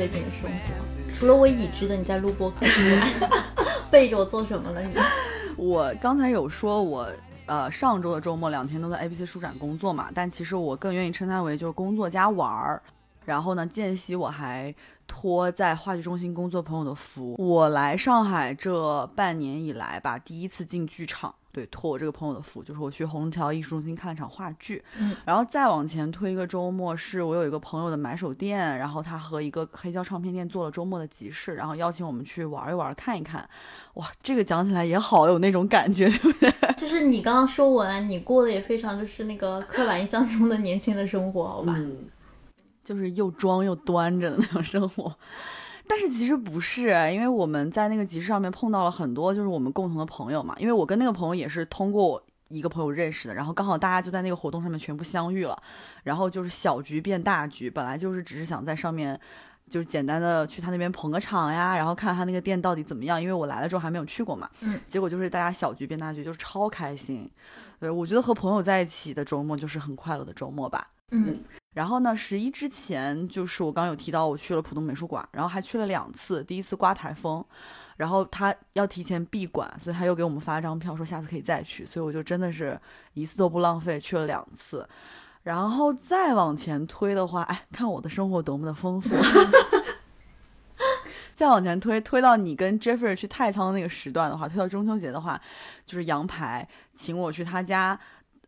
[0.00, 3.06] 最近的生活，除了我已知的你在录播课之外，
[3.92, 4.80] 背着我做什么了？
[4.80, 4.94] 你？
[5.62, 7.06] 我刚才有说，我
[7.44, 12.82] 呃上周的周末两天都在 ABC 书展工作嘛，但其实我更愿意称它为就是工作加玩儿。
[13.26, 14.74] 然后呢，间隙我还
[15.06, 21.34] 托在话剧中心工作朋友的福，我来上海这半年以来吧，第一次进剧场。
[21.52, 33.48] 对，托我这个朋友的福，就是我去虹桥艺术中心看了场话剧，嗯，然后再往前推一个周末，是我有一个朋友的买手店，然后他和一个黑胶唱片店做了周末的集市，然后邀请我们去玩一玩，看一看，
[33.94, 36.52] 哇，这个讲起来也好有那种感觉，对不对？
[36.76, 41.74] 就是你刚刚说完，你过得也非常就是那个刻板印象中的年轻的生活，好吧？
[41.76, 42.04] 嗯，
[42.84, 45.12] 就是又装又端着的那种生活。
[45.90, 50.54] 但是其实不是，因为我们在那个集市上面碰到了很多就是我们共同的朋友嘛。
[50.60, 55.62] 因为我跟那个朋友也是通过一个朋友认识的，然后刚好大家就在那个活动上面全部相遇了，
[56.04, 57.68] 然后就是小局变大局。
[57.68, 59.18] 本来就是只是想在上面
[59.68, 63.20] 就是简单的去他那边捧个场呀，然后看他那个店到底怎么样。
[63.20, 67.28] 因为我来了之后还没有去过嘛，嗯，结果就是大家小局变大局，就是超开心。
[67.80, 70.88] 对，我觉得和朋友在一起的周末就是很快乐的周末吧。
[71.10, 71.42] 嗯。
[71.74, 76.42] 然后呢，十一之前就是我刚有提到，我去了浦东美术馆，然后还去了两次。
[76.42, 77.44] 第一次刮台风，
[77.96, 81.86] 然后他要提前闭馆，所以他又给我们发张票，说下次可以再去。
[81.86, 82.76] 所以我就真的是
[83.14, 84.88] 一次都不浪费，去了两次。
[85.44, 89.08] 然后再往前推的话，哎，看我的生活多么的丰富。
[91.36, 95.40] 再往前推，推到你跟 Jeffrey 去太仓的那个时段的话，推到中秋节的话，
[95.86, 97.98] 就是羊排，请我去他家。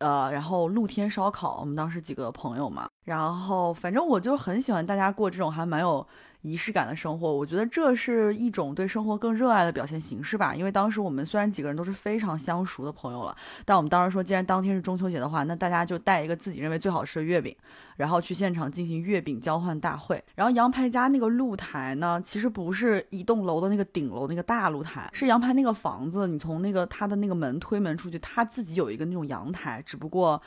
[0.03, 6.05] 呃，然后露天烧烤，我们当时几个朋友嘛，然后反正我就很喜欢大家过这种还蛮有。
[6.43, 10.53] 仪式感的生活，我觉得这是一种对生活更热爱的表现形式吧。
[10.53, 17.55] 因为当时我们虽然几个人都是非常相熟的朋友了，但我们当时说，既然当天是中秋节的话，那大家就带一个自己认为最好吃的月饼，
[17.95, 20.21] 然后去现场进行月饼交换大会。
[20.35, 30.41] 然后杨排家那个露台呢，其实不是一栋楼的那个顶楼那个大露台，是杨排那个房子，你从那个他的那个门推门出去，他自己有一个那种阳台，只不过。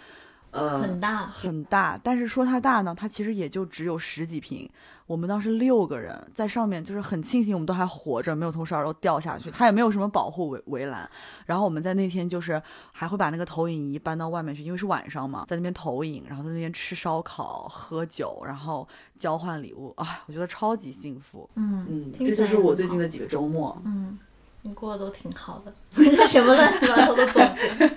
[0.56, 4.68] 呃，很大很大，但是说它大呢，它其实也就只有十几平。
[5.06, 9.48] 我们当时六个人在上面，就是很庆幸我们都还活着，没有从十二楼掉下去。
[9.52, 11.08] 它也没有什么保护围围栏。
[11.44, 21.48] 然后我们在那天就是还会把那个投影仪搬到外面去，因为是晚上嘛，在那边投影，然后在那边吃烧烤、喝酒，然后交换礼物啊，我觉得超级幸福。
[21.54, 23.80] 嗯嗯，这就是我最近的几个周末。
[23.84, 24.18] 嗯，
[24.62, 25.72] 你过得都挺好的，
[26.26, 27.96] 什么乱七八糟的总结。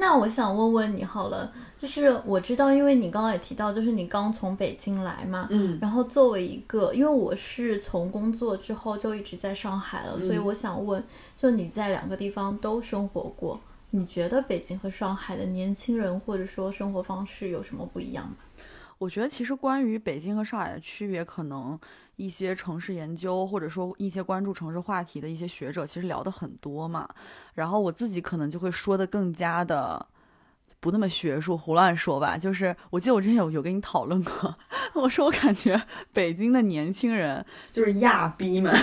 [0.00, 11.02] 那我想问问你好了，就是我知道，因为你刚刚也提到，就是你刚从北京来嘛，嗯，然后作为一个，因为我是从工作之后就一直在上海了，所以我想问，
[11.36, 18.36] 就你在两个地方都生活过，你觉得北京和上海的年轻人或者说生活方式有什么不一样吗？
[18.98, 21.78] 我觉得其实关于北京和上海的区别，可能
[22.18, 27.08] 一些城市研究或者说一些关注城市话题的一些学者其实聊的很多嘛。
[27.54, 30.06] 然后我自己可能就会说的更加的
[30.80, 32.36] 不那么学术，胡乱说吧。
[32.36, 34.54] 就是我记得我之前有有跟你讨论过，
[34.94, 35.80] 我说我感觉
[36.12, 38.74] 北京的年轻人就是亚逼们。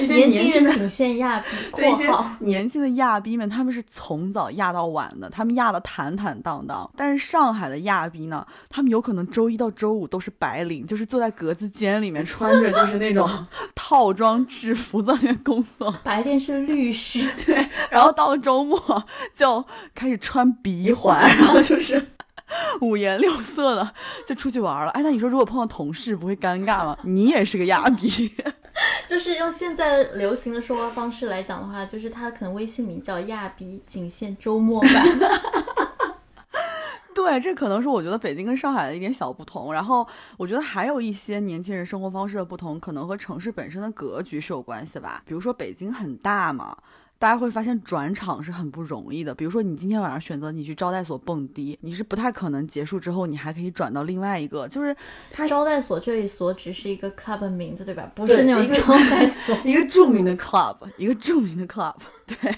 [0.00, 6.88] 年轻人仅限亚逼 （括号年轻的亚逼们），他们是从早亚到晚的，他们亚的坦坦荡荡。
[6.96, 13.28] 但是上海的亚逼呢，他们有可能周一到周五都是白领，就是坐在格子间里面，穿着就是那种
[13.74, 15.92] 套装制服在那边工作。
[16.04, 19.04] 白天是律师，对，然后到了周末
[19.34, 19.64] 就
[19.96, 22.02] 开始穿鼻环， 然后就是
[22.80, 23.92] 五颜六色的
[24.26, 24.90] 就出去玩了。
[24.92, 26.96] 哎，那你说如果碰到同事，不会尴尬吗？
[27.02, 28.34] 你也是个亚逼。
[29.08, 34.90] 就是用现在流行的说话方式来讲的话，就是他可能微信名叫亚逼，仅限周末版。
[37.14, 39.72] 对，这可能是我觉得北京跟上海的一点小不同。
[39.72, 45.22] 然后我觉得还有一些年轻人生活方式的不同，可能和城市本身的格局是有关系吧。
[45.26, 46.76] 比如说北京很大嘛。
[47.18, 49.34] 大家会发现转场是很不容易的。
[49.34, 54.68] 比如说，你今天晚上选择你去招待所蹦迪，你是不太可能结束之后你还可以转到另外一个。
[54.68, 54.96] 就是
[55.32, 58.08] 它招待所这里所只是一个 club 的名字，对吧？
[58.14, 61.96] 不是那种招待 所，一个著名的 club，一个著名的 club。
[62.24, 62.56] 对。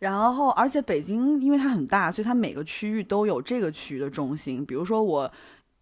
[0.00, 4.66] 然后，而且北京因为它很大，所以它每个区域都有这个区域的中心。
[4.66, 5.30] 比如说，我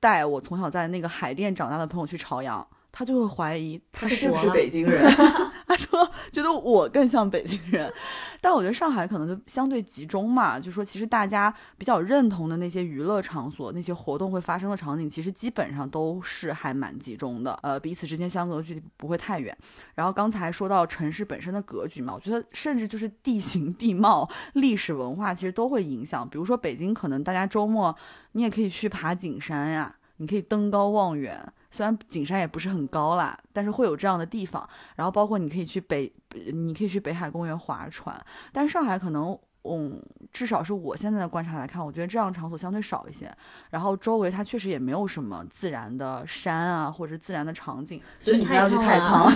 [0.00, 2.66] 带我从小在那个海淀长大的朋友去朝阳。
[2.98, 4.98] 他就会怀疑他是不是北京人，
[5.76, 7.92] 说觉得我更像北京人，
[8.40, 19.56] 但我觉得上海可能就相对集中嘛，就说其实大家比较认同的那些娱乐场所、那些活动会发生的场景，其实基本上都是还蛮集中的，呃，彼此之间相隔的距离不会太远。
[19.94, 26.28] 然后刚才说到城市本身的格局嘛，我觉得甚至就是地形地貌、历史文化，其实都会影响。
[26.28, 27.94] 比如说北京，可能大家周末
[28.32, 31.52] 你也可以去爬景山呀，你可以登高望远。
[31.76, 34.66] 虽然景山也不是很高啦，但是会有这样的地方。
[34.94, 36.10] 然后包括你可以去北，
[36.52, 38.18] 你可以去北海公园划船。
[38.50, 43.30] 但上海可能，嗯，至少是我现在的观察来看，我觉得这样场所相对少一些。
[43.68, 49.30] 然后周围它确实也没有什么自然的山啊，或者自然的场景，所以你要去太仓。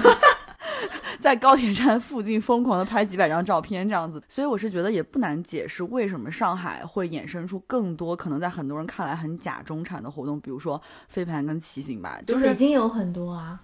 [1.21, 12.19] 在高铁站附近疯狂的拍几百张照片，这样子，所以我是觉得也不难解释为什么上海会衍生出更多可能在很多人看来很假中产的活动，比如说飞盘跟骑行吧。
[12.27, 13.61] 就是北京有很多啊，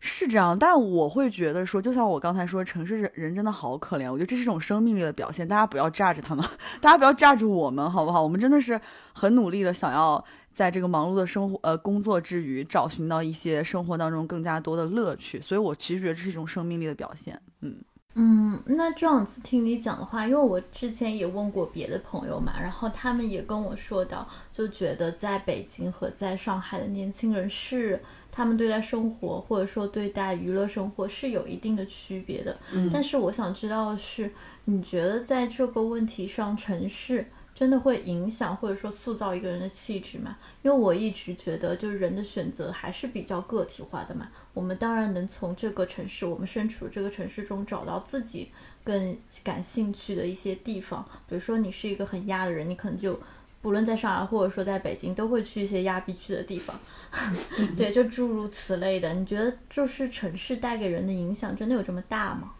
[0.00, 6.44] 是这样，但我会觉得说，就像我刚才说，城市人人真的好可怜，我觉得这是一种生命力的表现，大家不要炸着他们，
[6.80, 8.22] 大家不要炸着我们，好不好？
[8.22, 8.80] 我们真的是
[9.14, 10.22] 很努力的想要。
[10.58, 17.40] 在这个忙碌的生活呃工作之余，找寻到一些生活当中更加多的乐趣，所以我其实觉得这是一种生命力的表现。
[17.60, 17.76] 嗯
[18.16, 32.58] 嗯，那这样子听你讲的话，因为我之前也问过别的朋友嘛，然后他们也跟我说到，就觉得在北京和在上海的年轻人是他们对待生活或者说对待娱乐生活是有一定的区别的。
[32.72, 34.32] 嗯，但是我想知道的是，
[34.64, 37.24] 你觉得在这个问题上，城市？
[37.58, 40.38] 真的会影响或者说塑造一个人的气质嘛？
[40.62, 44.28] 因为我一直觉得，就是人的选择还是比较个体化的嘛。
[44.54, 48.52] 我们当然能从这个城市，我们身处这个城市中找到自己
[48.84, 51.04] 更感兴趣的一些地方。
[51.28, 53.18] 比如说，你是一个很压的人，你可能就
[53.60, 56.78] 不论在上海或者说在北京，都会去一些压逼去的地方。
[57.76, 59.12] 对，就诸如此类的。
[59.14, 62.52] 你觉得就是城市带给人的影响真的有这么大吗？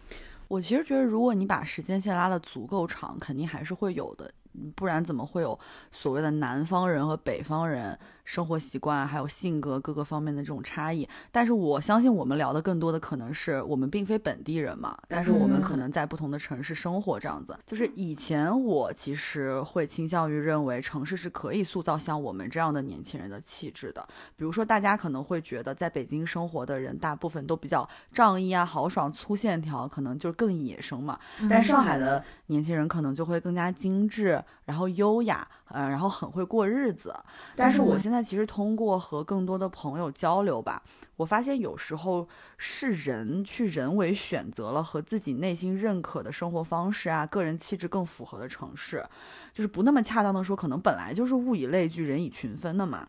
[0.48, 4.28] 我其实觉得，如果你把时间线拉得足够长，肯定还是会有的。
[4.74, 5.58] 不然怎么会有
[5.90, 7.98] 所谓的南方人和北方人？
[8.28, 17.58] 生活习惯还有性格各个方面的这种差异，但是我相信我们聊的更多的可能是我们并非本地人嘛，但是我们可能在不同的城市生活这样子。
[17.64, 24.06] 就是以前我其实会倾向于认为城市是可以塑造像我们这样的年轻人的气质的。
[24.36, 31.18] 比如说大家可能会觉得在北京生活的人大部分都比较仗义啊、豪爽、粗线条，可能就更野生嘛。
[31.48, 35.48] 但上海的年轻人可能就会更加精致，然后优雅。
[35.70, 37.14] 嗯，然后很会过日子，
[37.54, 40.82] 但是我现在其实通过和更多的朋友交流吧，
[41.16, 49.04] 我发现有时候是人去人为选择了和自己内心认可的生活方式啊，个人气质更符合的城市，
[49.52, 53.06] 就是不那么恰当的说，可能本来就是物以类聚，人以群分的嘛。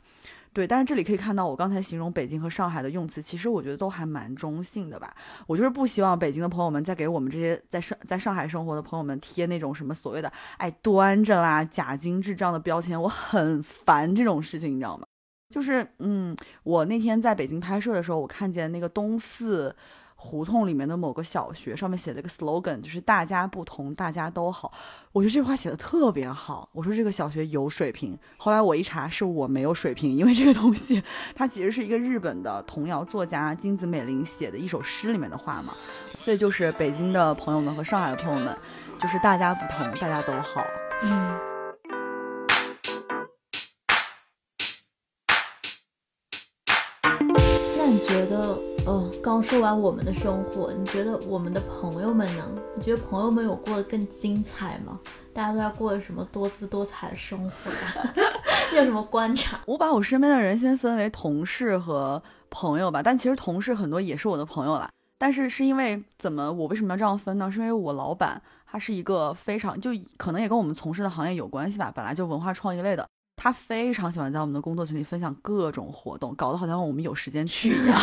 [0.60, 5.16] 对，但是这里可以看到，我刚才形容北京和上海的用词，其实我觉得都还蛮中性的吧。
[5.48, 15.08] 我就是不希望北京的朋友们再给我们这些在上在上海生活的朋友们贴那种什么所谓的“哎端着啦”“假精致”这样的标签，我很烦这种事情，你知道吗？
[15.50, 19.74] 就是，嗯，我那天在北京拍摄的时候，我看见那个东四。
[20.22, 24.72] 胡同里面的某个小学上面写了一个 slogan，就是“大家不同，大家都好”。
[25.14, 26.68] 我觉得这话写的特别好。
[26.74, 28.20] 我说这个小学有水平。
[28.36, 31.02] 后来我一查，是我没有水平，因为这个东西
[31.34, 35.74] 它其实是一个日本的童谣作家金子美玲写的一首诗里面的话嘛。
[36.18, 38.56] 所以就是北京的朋友们和上海的朋友们，
[39.00, 40.62] 就是大家不同，大家都好。
[41.02, 41.49] 嗯。
[48.10, 48.60] 觉得？
[48.88, 52.44] 哦，刚说完我们的生活，你觉得我们的朋友们呢？
[52.76, 55.00] 你觉得朋友们有过得更精彩吗？
[55.32, 58.14] 大家都在过着什么多姿多彩的生活呀？
[58.76, 59.60] 有什么观察？
[59.68, 64.90] 我把我身边的人先分为同事和朋友吧，但其实同事很多也是我的朋友啦。
[65.20, 66.52] 但是是因为怎么？
[66.52, 67.52] 我为什么要这样分呢？
[67.52, 73.08] 是因为我老板他是一个非常就可能也跟我们从事的行业有关系吧，本来就文化创意类的，
[73.42, 77.98] 他非常喜欢在我们的工作群里分享各种活动，搞得好像我们有时间去一样。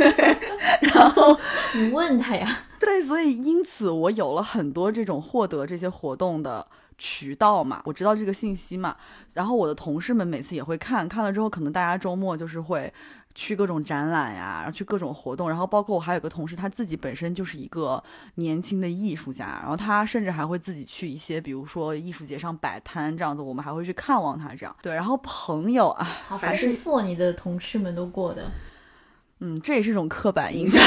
[0.80, 1.38] 然后
[1.74, 2.48] 你问他呀？
[2.80, 6.66] 对，所以因此我有了很多这种获得这些活动的
[6.96, 8.96] 渠道嘛，我知道这个信息嘛。
[9.34, 12.90] 然后我的同事们每次也会看，看了之后，可能大家周末就是会。
[13.34, 18.00] 去各种展览呀，然后去各种活动，然后包括我还有个同事，他自己本身就是一个
[18.36, 24.74] 年轻的艺术家，然后他甚至还会自己去一些，比如说艺术节上摆摊这样子，我们还会去看望他这样。
[24.80, 26.04] 对，然后朋友啊，
[26.38, 28.50] 还是富你的同事们都过的，
[29.40, 30.80] 嗯，这也是一种刻板印象，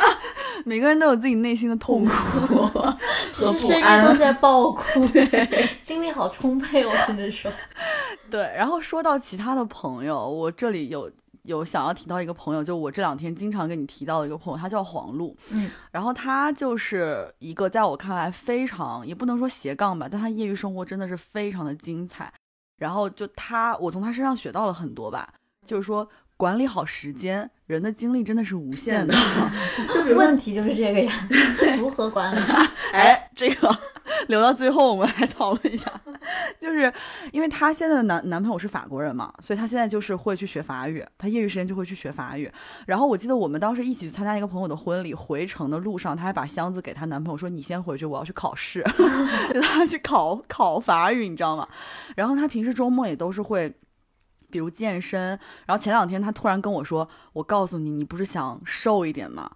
[0.66, 5.08] 每个人都有自己内心的痛苦和不安，都在 爆哭，
[5.82, 7.50] 精力好充沛，我真的说。
[8.28, 11.10] 对，然后说到其他的朋友，我这里有。
[11.46, 22.32] 有想要提到一个朋友，就我这两天经常跟你提到的一个朋友，他叫黄璐，嗯，然后他就是一个在我看来非常也不能说斜杠吧，但他业余生活真的是非常的精彩。
[22.78, 25.32] 然后就他，我从他身上学到了很多吧，
[25.64, 29.14] 就是说管理好时间，人的精力真的是无限的。
[30.14, 31.12] 问题就是这个呀，
[31.78, 32.38] 如何管理？
[32.92, 33.76] 哎，这个。
[34.28, 35.92] 留到最后我们来讨论一下，
[36.60, 36.92] 就是
[37.32, 42.50] 因为她现在的男男朋友是法国人嘛，所以她现在就是会去学法语，她业余时间就会去学法语。
[42.86, 48.82] 然后我记得我们当时一起去参加一个朋友的婚礼，回程的路上，她还把箱子给她男朋友说：“你先回去，我要去考试，
[49.52, 51.68] 就她去考考法语，你知道吗？”
[52.16, 53.72] 然后她平时周末也都是会，
[54.56, 55.38] 比如健身。
[55.66, 59.50] 然后前两天他突然跟我说：“我告诉你，你不是想瘦一点吗？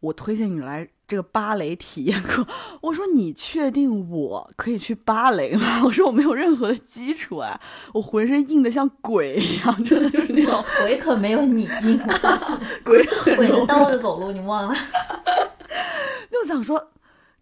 [0.00, 2.46] 我推荐你来。”这个芭蕾体验课，
[2.82, 5.82] 我说你确定我可以去芭蕾吗？
[5.84, 7.60] 我说我没有任何的基础啊，
[7.92, 12.00] 我浑身硬的像鬼一样，真的就是那种鬼可没有你硬，
[12.84, 13.04] 鬼
[13.36, 14.74] 鬼能倒着走路，你忘了？
[16.30, 16.90] 就想说。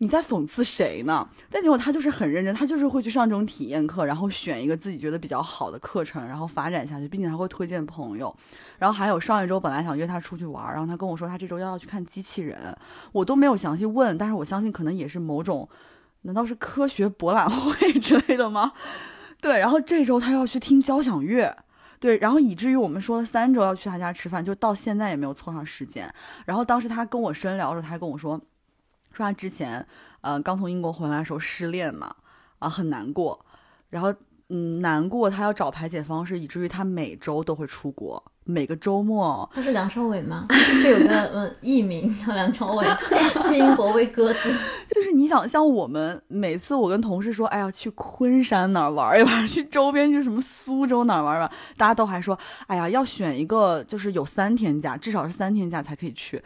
[0.01, 1.28] 你在讽刺谁呢？
[1.51, 8.34] 但结果他就是很认真，他就是会去上这种体验课，然后选一个自己觉得比较好的课程，然后发展下去，并且还会推荐朋友。
[8.78, 12.76] 然后还有上一周本来想约他出去玩，然后他跟我说他这周要要去看机器人，
[13.11, 15.68] 我都没有详细问，但是我相信可能也是某种，
[16.22, 18.72] 难道是科学博览会 之类的吗？
[19.40, 21.57] 对，然后这周他要去听交响乐，
[21.99, 26.09] 对，然后以至于我们说了三周要去他家吃饭，就到现在也没有凑上时间。
[26.46, 28.40] 然后当时他跟我深聊的时候，他还跟我说。
[29.18, 29.84] 说他之前，
[30.20, 32.14] 呃，刚从英国回来的时候失恋嘛，
[32.60, 33.44] 啊，很难过，
[33.90, 34.14] 然后，
[34.48, 39.50] 嗯，难过，他要找排解方式，以至于他每周都会出国，每个周末。
[39.52, 40.46] 他是梁朝伟吗？
[40.82, 42.86] 这有个呃艺名叫梁朝伟，
[43.42, 44.48] 去英国喂鸽子。
[44.94, 52.38] 就是你想，像我们每次我跟同事说，哎呀，去昆山哪儿玩一玩， 去周边去什么苏州哪儿玩玩，大家都还说，
[52.68, 56.42] 哎呀，要选一个就是有三天假，至少是三天假才可以去。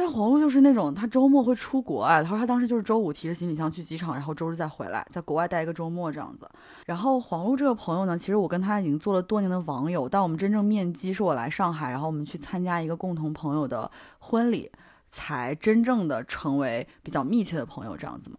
[0.00, 2.22] 但黄璐就是那种，他周末会出国啊。
[2.22, 6.48] 他说他当时就是周五提着行李箱去机场，然后周日再回来，在国外待一个周末这样子。
[6.86, 13.90] 然后黄璐这个朋友呢，其实我跟他已经做了多年的网友，但我们真正面基是我来上海，然后我们去参加一个共同朋友的
[14.20, 14.72] 婚礼，
[15.10, 18.38] 才真正的成为比较密切的朋友这样子嘛。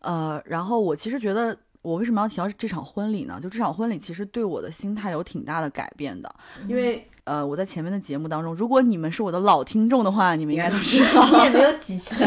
[0.00, 1.56] 呃，然后我其实觉得。
[1.80, 3.38] 我为什么要提到这场婚礼呢？
[3.40, 6.34] 就这场婚礼其实对我的心态有挺大的改变的，
[6.66, 12.24] 因为呃，我在前面的节目当中，如果你们是我的老听众的话，你们应该都知道， 你也没有几期。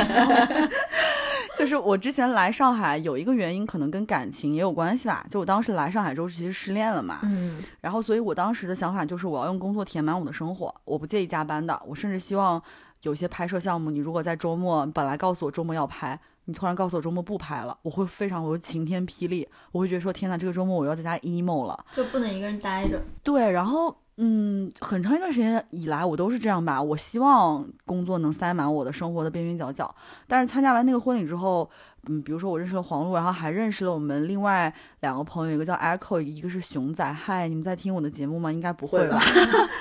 [1.57, 5.25] 就是我之前来上海有一个原因，可能跟感情也有关系吧。
[5.29, 12.61] 就我当时来上海之后，其实失恋了嘛，嗯，然后所以我当时的想法就是我要用工作填满我的生活，我不介意加班的，我甚至希望
[13.01, 16.19] 有些拍摄项目，你如果在周末本来告诉我周末要拍。
[16.45, 22.99] 你突然告诉我周末不拍了，我会非常我会晴天霹雳，我会觉得说天呐，这个周末我要在家 emo 了，就不能一个人待着。
[23.21, 29.93] 对，然后嗯，很长一段时间以来我都是这样吧，我希望工作能塞满我的生活的边边角角。
[30.27, 31.67] 但是参加完那个婚礼之后，
[32.07, 37.11] 嗯，比如说我认识了黄璐，然后还认识了我们另外两个朋友，一个叫 Echo，一个是熊仔。
[37.11, 38.51] 嗨，你们在听我的节目吗？
[38.51, 39.19] 应该不会吧。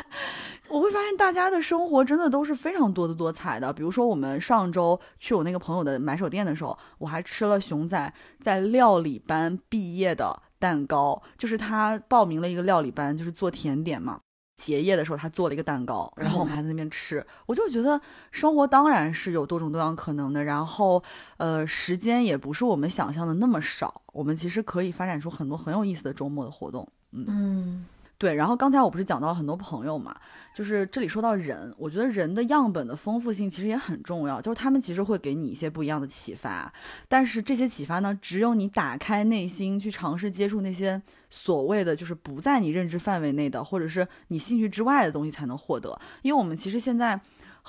[0.70, 3.70] 我会发现大家的生活真的都是非常多姿多彩的。
[3.70, 8.11] 比如说，我们上周去我那个朋友的买手店的时候，我还吃了熊仔
[8.41, 14.18] 在料理班毕业的蛋糕，就是他报名了一个料理班，就是做甜点嘛。
[14.61, 17.24] 结业的时候他做了一个蛋糕，然后我们还在那边吃。
[17.46, 17.98] 我就觉得
[18.30, 21.02] 生活当然是有多种多样可能的，然后
[21.38, 26.86] 呃，时间也不是我们想象的那么少，我们其实可以发展出很多很有意思的周末的活动。
[27.12, 27.86] 嗯。
[28.21, 30.14] 对，然后刚才我不是讲到很多朋友嘛，
[30.55, 36.71] 就是这里说到人，我觉得人的样本的丰富性其实也很重要，就是他们其实会给你一些不一样的启发，
[37.09, 41.01] 但是这些启发呢，只有你打开内心去尝试接触那些
[41.31, 47.18] 所谓的就是不在你认知范围内的，或者是你兴趣之外的东西才能获得，因为我们其实现在。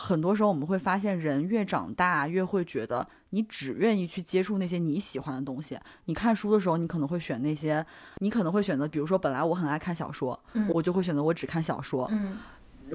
[0.02, 5.78] 很多时候我们会发现，人越长大越会觉得，你只愿意去接触那些你喜欢的东西。
[6.06, 7.86] 你看书的时候，你可能会选那些，
[8.18, 10.38] 你可能会选择，比如说，本来我很爱看小说，
[10.74, 12.10] 我就会选择我只看小说。
[12.12, 12.40] 嗯，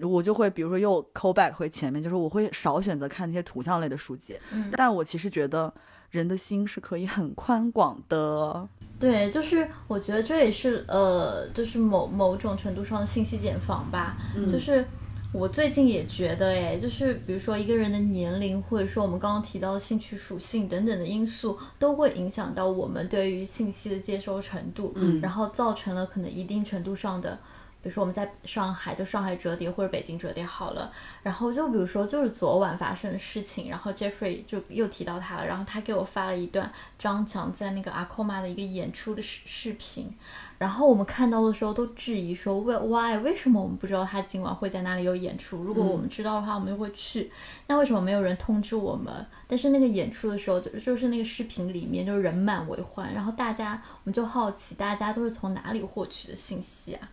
[0.03, 4.37] 我就会比如说又 call back 回前面，就是我会少选择看那些图像类的书籍。
[4.51, 5.73] 嗯，但我其实觉得
[6.11, 8.69] 人的心是可以很宽广的。
[8.99, 14.17] 对，就是我觉得这也是呃，就是某某种程度上的信息茧房吧。
[14.35, 14.85] 嗯就是
[15.33, 27.39] 我最近也觉得，哎，就是比如说一个人的年龄，或者说我们刚刚提到的兴趣属性等等的因素，都会影响到我们对于信息的接收程度，嗯然后造成了可能一定程度上的。
[27.83, 30.91] 比如说我们在上海，就上海折叠或者北京折叠好了，
[31.23, 40.13] 然后就比如说就是昨晚发生的事情，然后 Jeffrey 就又提到他了，然后他给我发了一段张强在那个阿扣玛的一个演出的视视频，
[40.59, 45.63] 然后我们看到的时候都质疑说为 why 为什么我们不知道他今晚会在哪里有演出？
[45.63, 47.31] 如果我们知道的话，我们就会去。
[47.67, 49.27] 那为什么没有人通知我们？
[49.47, 57.09] 但是那个演出的时候，就就是那个视频里面就是人满为患，然后大家我们就好奇，大家都是从哪里获取的信息啊？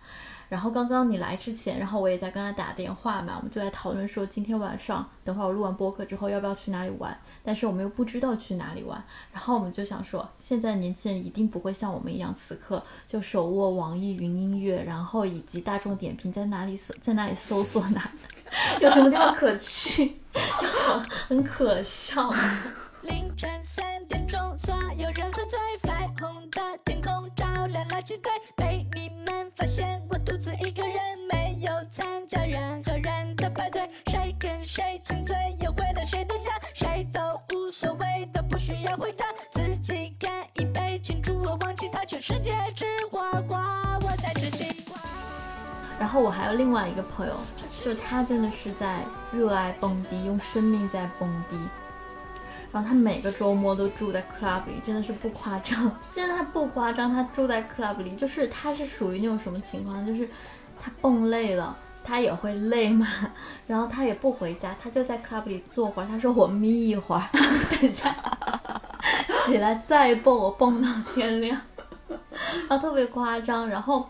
[0.50, 18.10] 然后刚刚你来之前，然后我也在跟他打电话嘛，我们就在讨论说今天晚上等会儿我录完播客之后要不要去哪里玩，但是我们又不知道去哪里玩，然后我们就想说，现在年轻人一定不会像我们一样，此刻就手握网易云音乐，然后以及大众点评在哪里搜在哪里搜索哪
[18.82, 20.20] 有什么地方可去，
[20.60, 22.32] 就很很可笑。
[23.02, 30.96] 凌晨三点钟，所有人喝醉，彩虹的天空照亮垃圾堆，被你们发现独自一个人，
[31.30, 37.22] 没有参加任何人的派对，谁跟谁亲嘴，又回了谁的家，谁都
[37.54, 43.58] 无所谓，都不需要回答，自己干一杯，庆祝我忘记他，全世界吃火锅，
[44.02, 44.98] 我在吃西瓜。
[46.00, 47.36] 然后我还有另外一个朋友，
[47.82, 51.58] 就他真的是在热爱蹦迪，用生命在蹦迪。
[52.74, 60.28] 然后他每个周末都住在 club 里，真的是不夸张， 真的他不夸张，他住在 club 里，就是他是属于那种什么情况，就是
[60.82, 63.08] 他蹦累了，他也会累嘛，
[63.68, 68.16] 然后他也不回家，他就在 club 里坐会儿，他说我眯一会儿，等一下
[69.46, 71.62] 起来再蹦，我蹦到天亮，
[72.68, 74.10] 然后特别夸张，然后。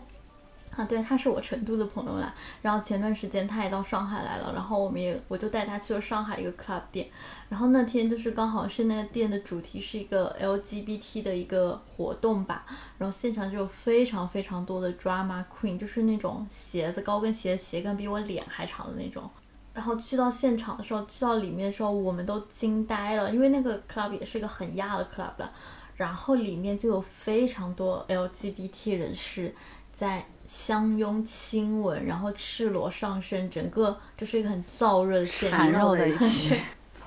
[0.76, 2.34] 啊，对，他是我成都的朋友啦。
[2.60, 7.08] 然后前段时间他也到上海来了，然后我们也我就带他去了上海一个 club 店。
[7.48, 12.66] 然后那天就是刚好是那个店的主题是一个 LGBT 的一个活动吧。
[12.98, 19.30] 然后现场就有非常非常多的 drama queen，就是那种鞋子高跟鞋鞋跟比我脸还长的那种。
[19.72, 25.52] 然后去到现场的时候，去到里面的时候，我们都惊呆了，因为那个 club 也是一个很亚的 club 了。
[25.94, 29.54] 然后里面就有非常多 LGBT 人士
[29.92, 30.26] 在。
[30.46, 36.56] 相拥亲吻，然后赤裸上身，整个就是一个很燥热的现缠绕在一起，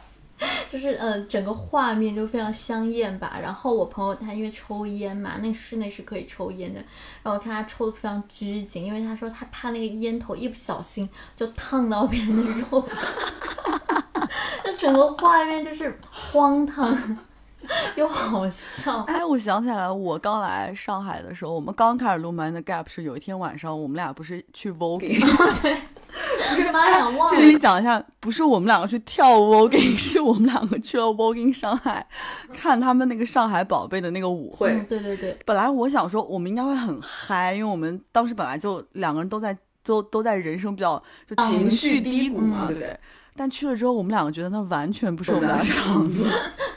[0.70, 3.40] 就是呃，整个画面就非常香艳吧。
[3.42, 6.80] 然后我朋友他因为抽烟嘛，那室内是可以抽烟的，
[7.24, 12.88] 然后我看他抽的非常拘谨，因为他说他怕那个烟头一不小心就烫到别人的肉，
[14.64, 17.18] 那整个画面就是荒唐。
[17.96, 25.20] 又好笑，哎，我想起来，我刚来上海的时候，我们刚开始录《Mind Gap》是有一天晚上，我们俩不是去 Voguing，
[25.62, 25.76] 对，
[26.56, 27.36] 不是妈呀，忘了。
[27.36, 32.06] 这里讲一下，不是我们两个去跳 Voguing， 是我们两个去了 Voguing 上海，
[32.54, 34.72] 看他们那个上海宝贝的那个舞会。
[34.72, 35.38] 嗯、对对对。
[35.46, 42.98] 本来我想说，我们应该会很嗨，因为我们当时本来就两个人都在都都在人生比较就情绪低谷嘛，对不对？
[43.40, 46.26] 但去了之后，我们两个觉得那完全不是我们俩场子，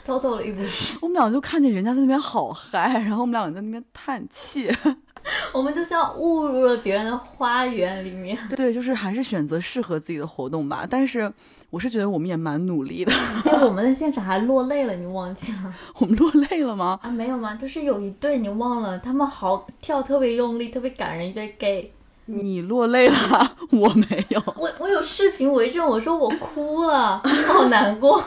[0.05, 0.97] 偷偷的一不是。
[1.01, 4.71] 我们俩就看见人家在那边好嗨，然后我们两个在那边叹气，
[5.53, 8.37] 我们就像误入了别人的花园里面。
[8.57, 10.87] 对，就是还是选择适合自己的活动吧。
[10.89, 11.33] 但是
[11.71, 13.13] 我是觉得我们也蛮努力的。
[13.45, 15.75] 哎，我们在现场还落泪了，你忘记了？
[15.99, 16.99] 我们落泪了吗？
[17.03, 17.55] 啊，没有吗？
[17.55, 21.93] 就是有一对你忘了，他们好跳特别用力，特别感人，一对 gay。
[22.27, 24.41] 你落泪了， 我没有。
[24.57, 28.23] 我我有视频为证，我说我哭了，好难过。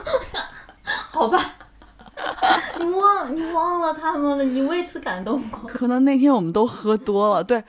[0.83, 1.55] 好吧，
[2.79, 5.61] 你忘你忘了他们了，你为此感动过？
[5.69, 7.43] 可能那天我们都喝多了。
[7.43, 7.63] 对，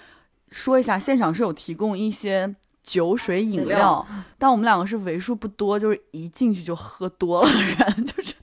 [0.51, 4.07] 说一下，现场是有提供一些酒水饮料，
[4.39, 8.35] 但我们两个是为数不多，就是一进去就喝多了人， 就是。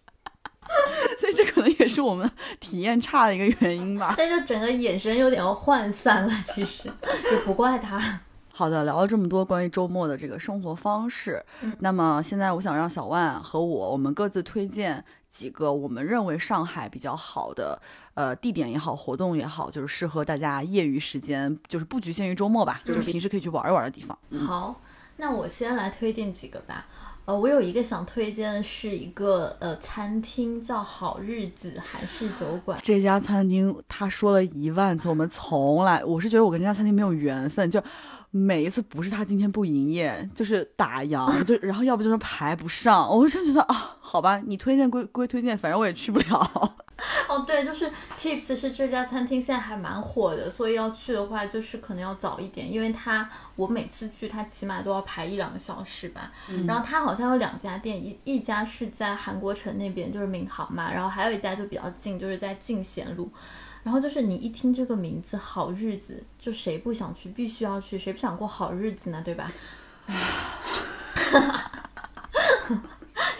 [1.20, 2.30] 所以这可能也是我们
[2.60, 4.16] 体验差的一个原因吧。
[4.18, 6.90] 但就整个眼神有点涣散了，其实
[7.32, 8.00] 也不怪他。
[8.54, 17.82] 好的，聊了这么多关于周末的这个生活方式，嗯、那么现在我想让小万和我，我们各自推荐几个我们认为上海比较好的
[18.16, 24.16] 呃地点也好，活动也好，就是适合大家业余时间，就是不局限于周末吧，就是平时可以去玩一玩的地方。
[24.30, 24.82] 嗯、好，
[25.16, 26.86] 那我先来推荐几个吧。
[27.24, 32.78] 呃，我有一个想推荐的是一个呃餐厅，叫好日子韩式酒馆。
[32.82, 37.82] 这家餐厅他说了一万次，我们从来我是觉得我跟这家餐厅没有缘分，就
[38.32, 46.76] 每一次不是他今天不营业，就是打烊，就然后要不就是排不上，我真觉得啊，好吧，你推荐归归推荐，反正我也去不了。
[47.28, 56.32] 哦，对，就是 Tips 是这家餐厅现在还蛮火的，所以要去的话，就是可能要早一点，因为它我每次去，它起码都要排一两个小时吧。
[56.68, 63.32] 然后它好像有两家店，一一家是在韩国城那边，就是闵行嘛，然后还有一家就比较近，就是在进贤路。
[63.84, 69.22] 然后就是你一听这个名字“好日子”，就谁不想去，必须要去，谁不想过好日子呢？
[69.24, 69.52] 对吧？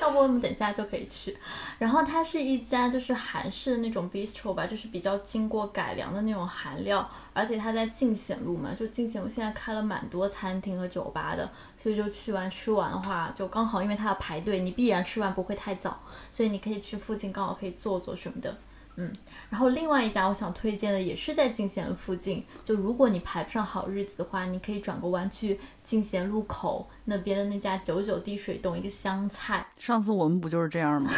[0.02, 1.38] 要不我们等下就可以去。
[1.78, 16.00] 然后它是一家就是韩式的那种 bistro 吧，就是比较经过改良的那种韩料，而且它在进贤路嘛，就进贤路现在开了蛮多餐厅和酒吧的，所以就去完吃完的话，就刚好因为它要排队，你必然吃完不会太早，
[16.32, 18.58] 所以你可以去附近刚好可以坐坐什么的。
[19.02, 19.12] 嗯，
[19.50, 29.66] 然后另外一家我想推荐的也是在进贤路附近，就如果你排不上好日子的话，你可以转个弯去进贤路口那边的那家九九滴水洞一个湘菜。
[29.76, 31.10] 上次我们不就是这样吗？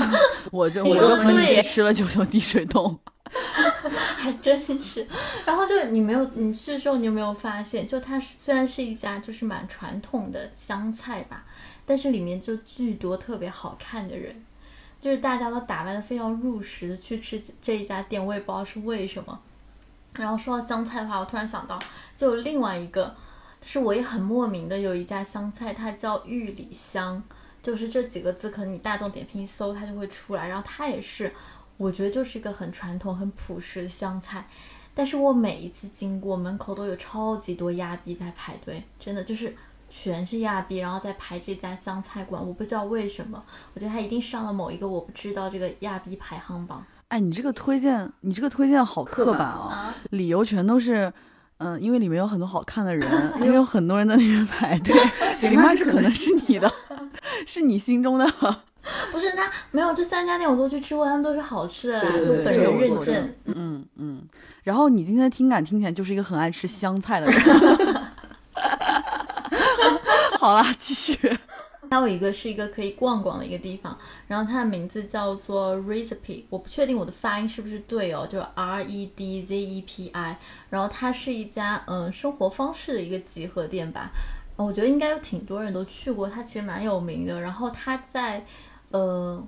[0.52, 2.98] 我就我就和你吃了九九滴水洞，
[4.18, 5.06] 还真是。
[5.46, 11.44] 然后就你没有你去的时候，你有没有发现，就它虽然是一家就是蛮传统的湘菜吧，
[11.86, 14.44] 但是里面就巨多特别好看的人。
[15.00, 19.40] 就是大家都打扮的非常入时的去吃这一家店，我也不知道是为什么。
[20.12, 21.78] 然后说到香菜的话，我突然想到，
[22.14, 23.14] 就另外一个，
[23.62, 27.22] 是我也很莫名的有一家香菜，它叫玉里香，
[27.62, 30.48] 就是这几个字，可能你大众点评一搜，它就会出来。
[30.48, 31.32] 然后它也是，
[31.76, 34.46] 我觉得就是一个很传统、很朴实的香菜，
[34.94, 39.56] 但是我每一次经过门口都有超级多鸭逼在排队，真的就是。
[39.90, 43.42] 全是亚逼，然后在排这家湘菜馆，我不知道为什么，
[43.74, 46.82] 我觉得他一定上了某一个我不知道这个亚逼排行榜。
[47.08, 49.92] 哎，你这个推荐，你这个推荐好刻板啊！
[50.10, 51.12] 理由全都是，
[51.58, 53.04] 嗯，因为里面有很多好看的人，
[53.42, 54.94] 因为有很多人在那边排队。
[55.34, 56.72] 行吧，这可能是你的，
[57.44, 58.24] 是你心中的。
[59.10, 63.34] 不是，那没有这三家店我都去吃过，他们都是好吃的啦，就本人认证。
[63.46, 64.22] 嗯嗯。
[64.62, 68.02] 然后你今天的听感听起来就是一个很爱吃香菜的人。
[70.40, 71.38] 好啦， 继续。
[71.90, 73.94] 还有一个是一个可以逛逛的一个地方，
[74.26, 80.38] 然后它的名字叫做 Recipe，我不确定我的发音是不是对哦，就是 R E D Z E P I。
[80.70, 84.10] 然后它是一家嗯生活方式的一个集合店吧，
[84.56, 87.38] 我觉得应该有挺多人都去过，它其实蛮有名的。
[87.38, 88.42] 然后它在
[88.92, 89.46] 呃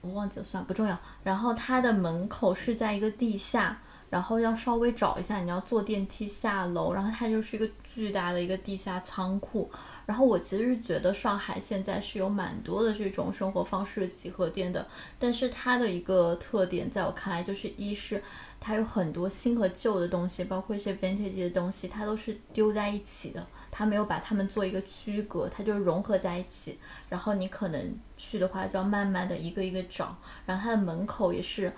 [0.00, 0.98] 我忘记了，算了不重要。
[1.22, 3.78] 然后它的门口是在一个地下。
[4.10, 9.70] 然后要稍微找一下，你要坐电梯下楼，然后它就是一个巨大的一个地下仓库。
[10.10, 14.84] 然后我其实是觉得上海现在是有蛮多的这种生活方式集合店的，
[15.20, 18.20] 但是它的一个特点，在我看来就是一是
[18.58, 26.76] 它有很多新和旧的东西，包括一些 vintage 的东西，它都是丢在一起的，它没有把它们做一个区隔，它就融合在一起。
[27.08, 30.16] 然后你可能去的话，就要慢慢的一个一个找。
[30.44, 31.72] 然后它的门口也是。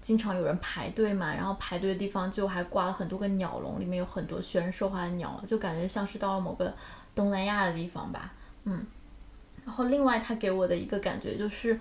[0.00, 6.72] 经常有人排队嘛，然后排队的地方就还挂了很多个鸟笼，里面有很多学人说话的鸟，就感觉像是到了某个
[7.18, 8.32] 东南亚的地方吧。
[8.62, 8.86] 嗯，
[9.64, 11.78] 然后另外他给我的一个感觉就是，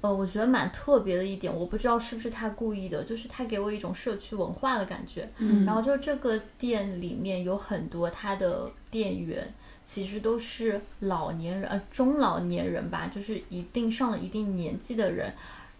[0.00, 5.28] 呃，我觉得蛮特别的一点，我不知道是不是他故意的，就是他给我一种社区文化的感觉。
[5.36, 9.52] 嗯，然后就这个店里面有很多他的店员，
[9.84, 15.30] 其实都是老年人，呃，中老年人吧，就是一定上了一定年纪的人。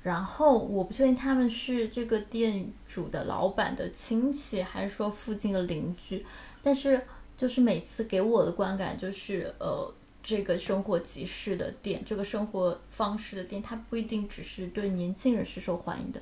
[0.03, 6.25] 然后我不确定他们是这个店主的老板的亲戚，还是说附近的邻居。
[6.63, 7.01] 但是
[7.41, 9.91] 就是每次给我的观感就是，呃，
[10.23, 16.21] 这个生活集市的店，这个生活方式的店，它不一定只是对年轻人是受欢迎的，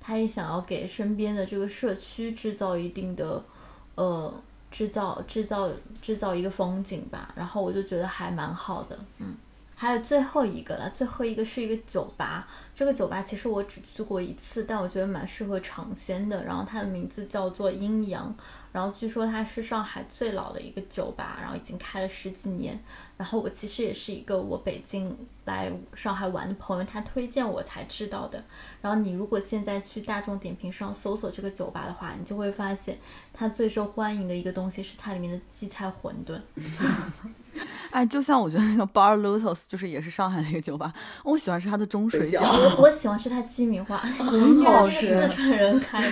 [0.00, 3.44] 他也想要给身边的这个社区制造一定的，
[3.94, 4.42] 呃，
[4.72, 5.70] 制造制造
[6.02, 7.32] 制造一个风景吧。
[7.36, 9.36] 然后我就觉得还蛮好的，嗯。
[9.78, 12.48] 还有最后一个了，最后一个是一个酒吧。
[12.76, 16.44] 这个酒吧其实我只去过一次，但我觉得蛮适合尝鲜的。
[16.44, 18.36] 然后它的名字叫做阴阳。
[18.70, 22.78] 然后据说它是上海最老的一个酒吧，然后已经开了十几年。
[23.16, 25.16] 然后我其实也是一个我北京
[25.46, 28.44] 来上海玩的朋友，他推荐我才知道的。
[28.82, 32.98] 然后你如果现在去大众点评上搜索这个酒吧的话，你就会发现
[33.32, 36.38] 它最受欢迎的一个东西是它里面的荠菜馄饨。
[37.90, 40.92] 哎，就像我觉得那个 Bar Lotus 就是也是上海的一个酒吧，
[41.24, 45.06] 我喜欢吃它的中水饺，我我喜欢吃它鸡米花， 很好吃。
[45.06, 46.10] 四川人开的。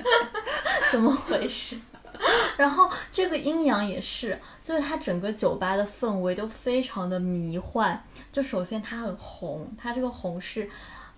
[0.90, 1.76] 怎么回事？
[2.58, 8.02] 然后这个阴阳也是，就是它整个酒吧的氛围都非常的迷幻。
[8.30, 10.68] 就首先它很红，它这个红是，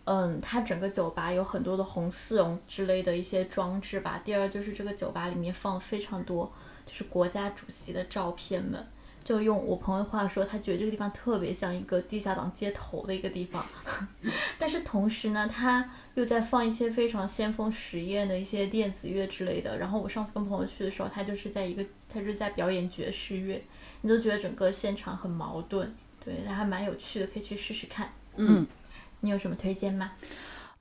[0.04, 4.20] 嗯，它整个酒吧有很多的红丝绒之类的一些装置吧。
[4.22, 6.52] 第二就是这个酒吧里面放非常多
[6.86, 8.86] 就是国家主席的照片们。
[9.24, 13.64] 就用我朋友话说，他觉得这个地方特别像一个地下党街头的一个地方，
[14.58, 19.78] 但是同时呢，他又在放一些非常先锋实验的一些电子乐之类的。
[19.78, 23.62] 然后我上次跟朋友去的时候，他就是在一个，他就是在表演爵士乐，
[24.00, 25.88] 你就觉得整个现场很矛盾，
[26.24, 28.12] 对，还蛮有趣的，可以去试试看。
[28.36, 28.66] 嗯，
[29.20, 30.12] 你有什么推荐吗？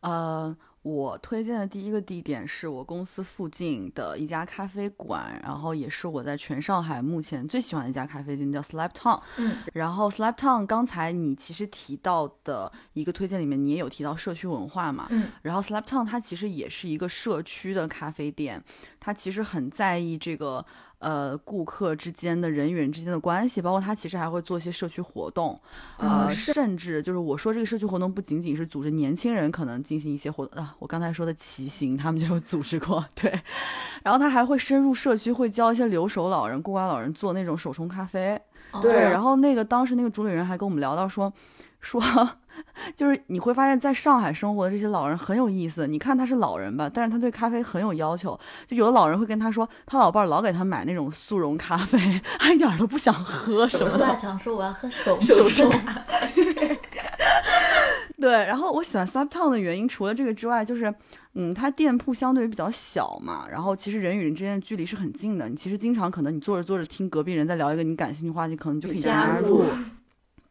[0.02, 0.58] 呃。
[0.84, 9.22] 我推荐的第一个地点是我公司附近的一家咖啡馆，然后也是我在全上海目前最喜欢的一家咖啡店，叫 Slap Town。
[9.38, 15.06] 嗯，然后 Slap Town 刚才你其实提到的一个推荐里面，你也有提到社区文化嘛？
[15.12, 18.64] 嗯，然后 Slap Town 它其实也是一个社区的咖啡店，
[19.00, 20.66] 它其实很在意这个。
[21.02, 25.60] 呃，顾客之间的人与人之间的关系，包括他其实还会做一些社区活动，
[25.98, 33.32] 呃，甚至就是我说这个社区活动不仅仅是组织年轻人可能进行一些活动啊，我刚才说的骑行他们就有组织过，对，
[34.04, 38.40] 然后他还会深入社区，会教一些留守老人、孤寡老人做那种手冲咖啡，
[38.82, 41.34] 对，然后那个当时那个主理人还跟我们聊到说，
[41.80, 42.02] 说。
[42.96, 45.88] 就是你会发现，在上海生活的这些老人很有意思。
[45.88, 48.40] 你看他是老人吧，但是他对咖啡很有要求。
[48.68, 51.98] 就有的老人会跟他说，他老伴儿老给他买那种速溶咖啡，
[52.40, 53.98] 他一点都不想喝什么。
[53.98, 55.72] 大强说我要喝手手冲。
[58.20, 60.94] 对，然后我喜欢 Subtown 的原因，除了这个之外，就是
[61.34, 65.50] 嗯，它店铺相对于比较小嘛，然后其实人与人之间的距离是很近的。
[65.50, 69.64] 你其实经常可能你坐着坐着听隔壁人在聊一个你感兴趣话题，可能就可以加入。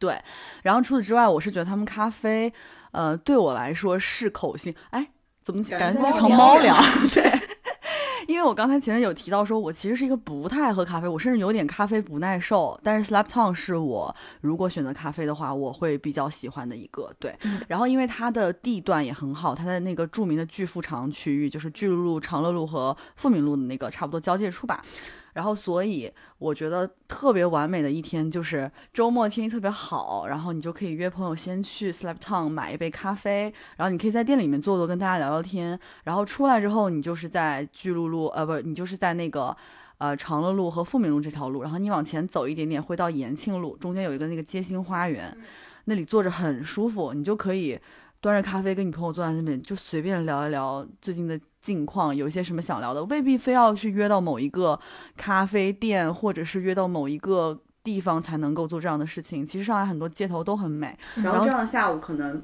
[0.01, 0.19] 对，
[0.63, 2.51] 然后除此之外，我是觉得他们咖啡，
[2.91, 4.73] 呃，对我来说是口性。
[4.89, 5.07] 哎，
[5.43, 6.75] 怎么感觉成猫粮？
[7.13, 7.39] 对，
[8.27, 12.79] 因为我刚才前面有提到说，我其实是一个不太爱喝咖啡，我甚至有点咖啡不耐受。
[12.83, 17.13] 但是 Slap Town 是我如果选择咖啡的话，我会比较喜欢的一个。
[17.19, 17.37] 对，
[17.67, 24.81] 然后因为它的地段也很好，它在那个著名的巨富长区域，就是巨鹿路、长乐路和富民路的那个差不多交界处吧。
[25.33, 35.79] 然后，所以我觉得特别完美的一天就是周末天气特别好，然后你就可以约朋友先去 Slap Town 买一杯咖啡，然后你可以在店里面坐坐，跟大家聊聊天。
[36.03, 39.55] 然后出来之后，你就是在巨鹿路，呃，不，你就是在那个
[39.99, 45.37] 呃长乐路和富民路这条路，然后你往前走一点点会到延庆路，中间有一个那个街心花园，
[45.85, 47.79] 那里坐着很舒服，你就可以
[48.19, 51.39] 端着咖啡跟你朋友坐在那边，就随便聊一聊最近的。
[51.61, 54.79] 近况有一些什么想聊的，未必非要去约到某一个
[55.15, 59.45] 咖啡店，或者是约到某一个地方才能够做这样的事情。
[59.45, 62.41] 其实上海很多街头都很美，然后这样的下午可能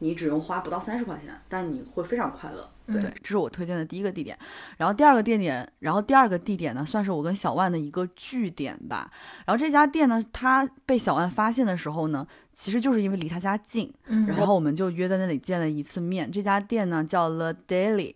[0.00, 2.68] 你只用花不到三十块钱，但你会非常快乐。
[2.86, 4.36] 对，这是我推荐的第一个地点。
[4.76, 9.10] 然后第二个地点，然后第二个地点呢，算是我跟小万的一个据点吧。
[9.46, 12.26] 然后这家店呢，它被小万发现的时候呢。
[12.54, 16.30] 其实就是因为离他家近，然后我们就约在那里见了一次面。
[16.30, 18.14] 这家店呢叫 The Daily。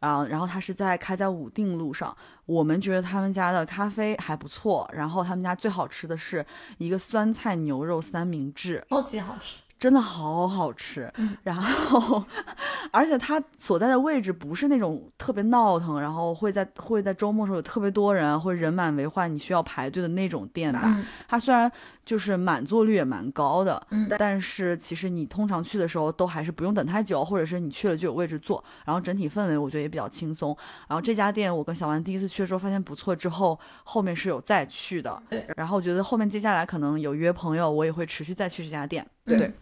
[0.00, 2.14] 啊，然后他是在开在武定路上，
[2.46, 6.44] 我们觉得他们家的咖啡还不错，然后他们家最好吃的是
[6.78, 9.62] 一个酸菜牛肉三明治，超级好吃。
[9.78, 11.10] 真的好好吃，
[11.42, 12.22] 然后，
[12.92, 21.02] 而且它所在的位置不是那种特别闹腾，然后会在会在周末时候有特别多人，会人满为患，你需要排队的那种店吧。
[21.26, 21.72] 它虽然
[22.10, 23.80] 就是满座率也蛮高的，
[24.18, 30.48] 但是其实你通常去的时候都还是不用等太久，或者是你去了就有位置坐，然后整体氛围我觉得也比较轻松。
[30.88, 35.22] 然后这家店我跟小丸第一次去的时候发现不错，之后后面是有再去的，
[35.54, 39.06] 然后我觉得后面接下来可能有约朋友，我也会持续再去这家店。
[39.24, 39.52] 对。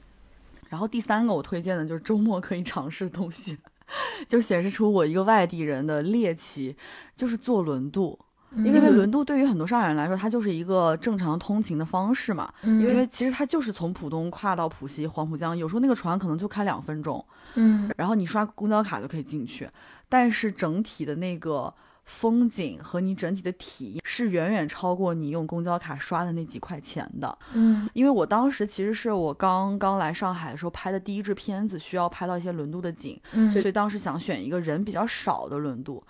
[0.71, 3.59] 然后第三个我推荐的就是周末可以尝试的东西，
[4.27, 6.75] 就显示出我一个外地人的猎奇，
[7.15, 8.19] 就是坐轮渡。
[8.57, 12.53] 因为轮渡对于很多上海人来说，它就是一个正常通勤的方式嘛。
[12.63, 17.25] 因为其实它就是从浦东跨到浦西黄浦江，有时候那个船可能就开两分钟。
[17.55, 17.91] 嗯。
[17.97, 19.69] 然后你刷公交卡就可以进去，
[20.09, 21.73] 但是整体的那个。
[22.09, 27.39] 风景和你整体的体验是远远超过你用公交卡刷的那几块钱的。
[27.53, 33.21] 嗯，因为我当时其实是我刚刚来上海的时候拍的第一支片子，需要拍到一些轮渡的景，
[33.53, 36.03] 所以当时想选一个人比较少的轮渡，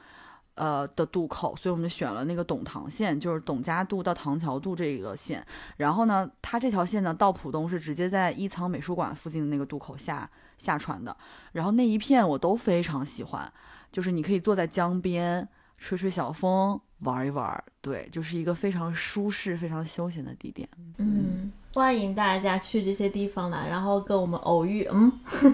[0.59, 5.43] 呃的渡口，所以我们就选了那个董塘线，就是董家渡到唐桥渡这个线。
[5.79, 10.29] 然后呢，它这条线呢到浦东是直接在一仓美术馆附近的那个渡口下
[10.59, 11.17] 下船的。
[11.53, 13.51] 然后那一片我都非常喜欢，
[13.91, 15.49] 就是你可以坐在江边。
[15.81, 20.69] 吹吹小风，玩一玩，对，就是一个非常舒适、非常休闲的地点。
[20.97, 24.85] 嗯，欢迎大家去这些地方来，然后跟我们偶遇。
[24.91, 25.13] 嗯，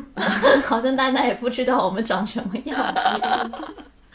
[0.64, 2.74] 好像大家也不知道我们长什么样。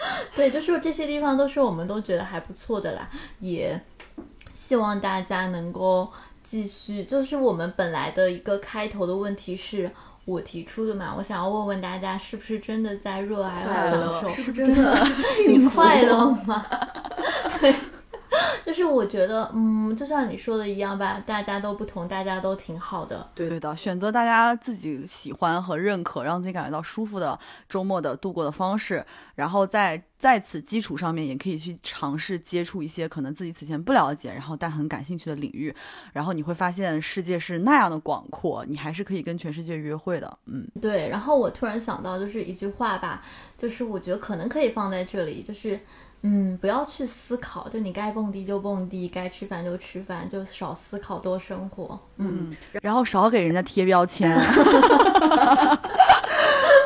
[0.36, 3.08] 对，就是这些地方都是我们都觉得还不错的啦，
[3.40, 3.80] 也
[4.54, 6.12] 希望大家能够
[6.44, 7.04] 继续。
[7.04, 9.90] 就是我们本来的一个开头的问题是。
[10.26, 14.30] 我提出的嘛，我想要问问大家，是不是真的在热爱和享受？
[14.30, 15.08] 是不是真的？
[15.50, 16.64] 你快乐吗？
[17.60, 17.74] 对。
[18.66, 23.28] 就是我觉得，嗯，就像你说的一样吧，大家都不同，大家都挺好的。
[23.34, 29.04] 对的，选择大家自己喜欢和认可，让自己感觉到舒服的周末的度过的方式，
[29.36, 35.74] 然后在在此基础上面，也可以去尝试接触一些可能自己此前不了解，然后但很感兴趣的领域，
[36.14, 40.38] 然后你会发现世界是那样的广阔，你还是可以跟全世界约会的。
[40.46, 41.10] 嗯，对。
[41.10, 43.24] 然后我突然想到，就是一句话吧，
[43.58, 45.80] 就是我觉得可能可以放在这里，就是。
[46.22, 51.98] 嗯，不要去思考，就你该蹦迪就蹦迪，该吃饭就吃饭，就少思考，多生活。
[52.18, 54.36] 嗯，然后少给人家贴标签。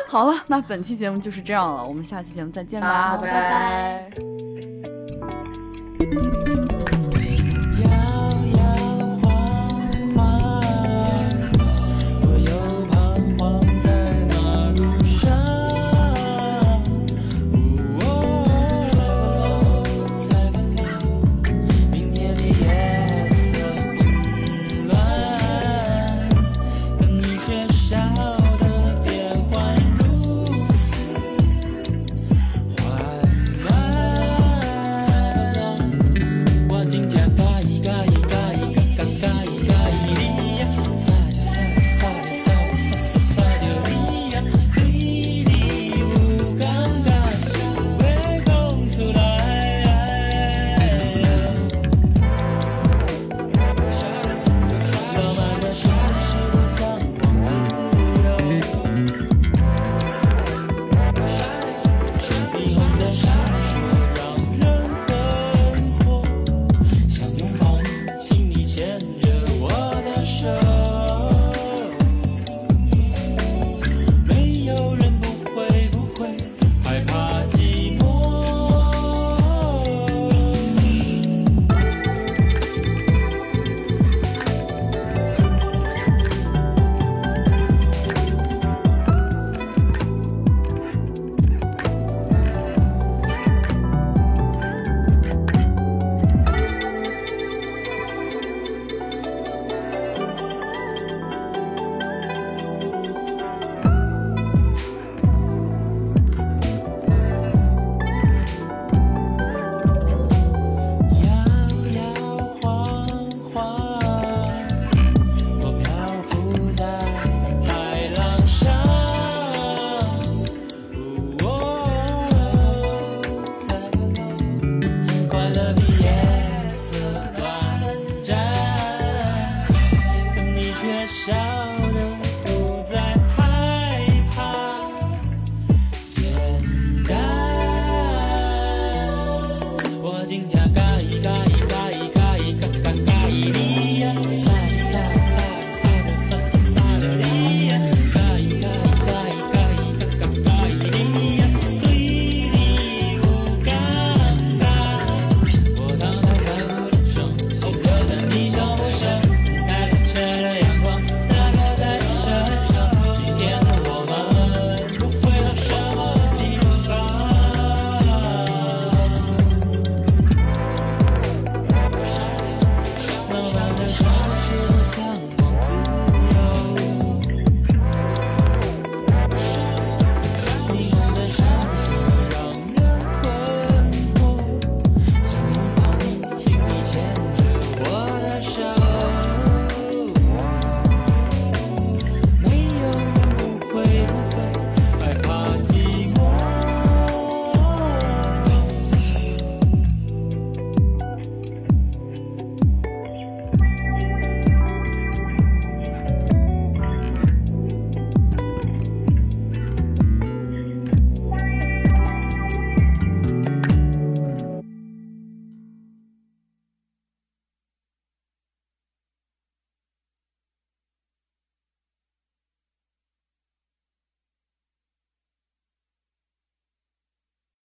[0.06, 4.08] 好了，那本期节目就是这样了，我们下期节目再见吧，拜
[6.48, 6.53] 拜。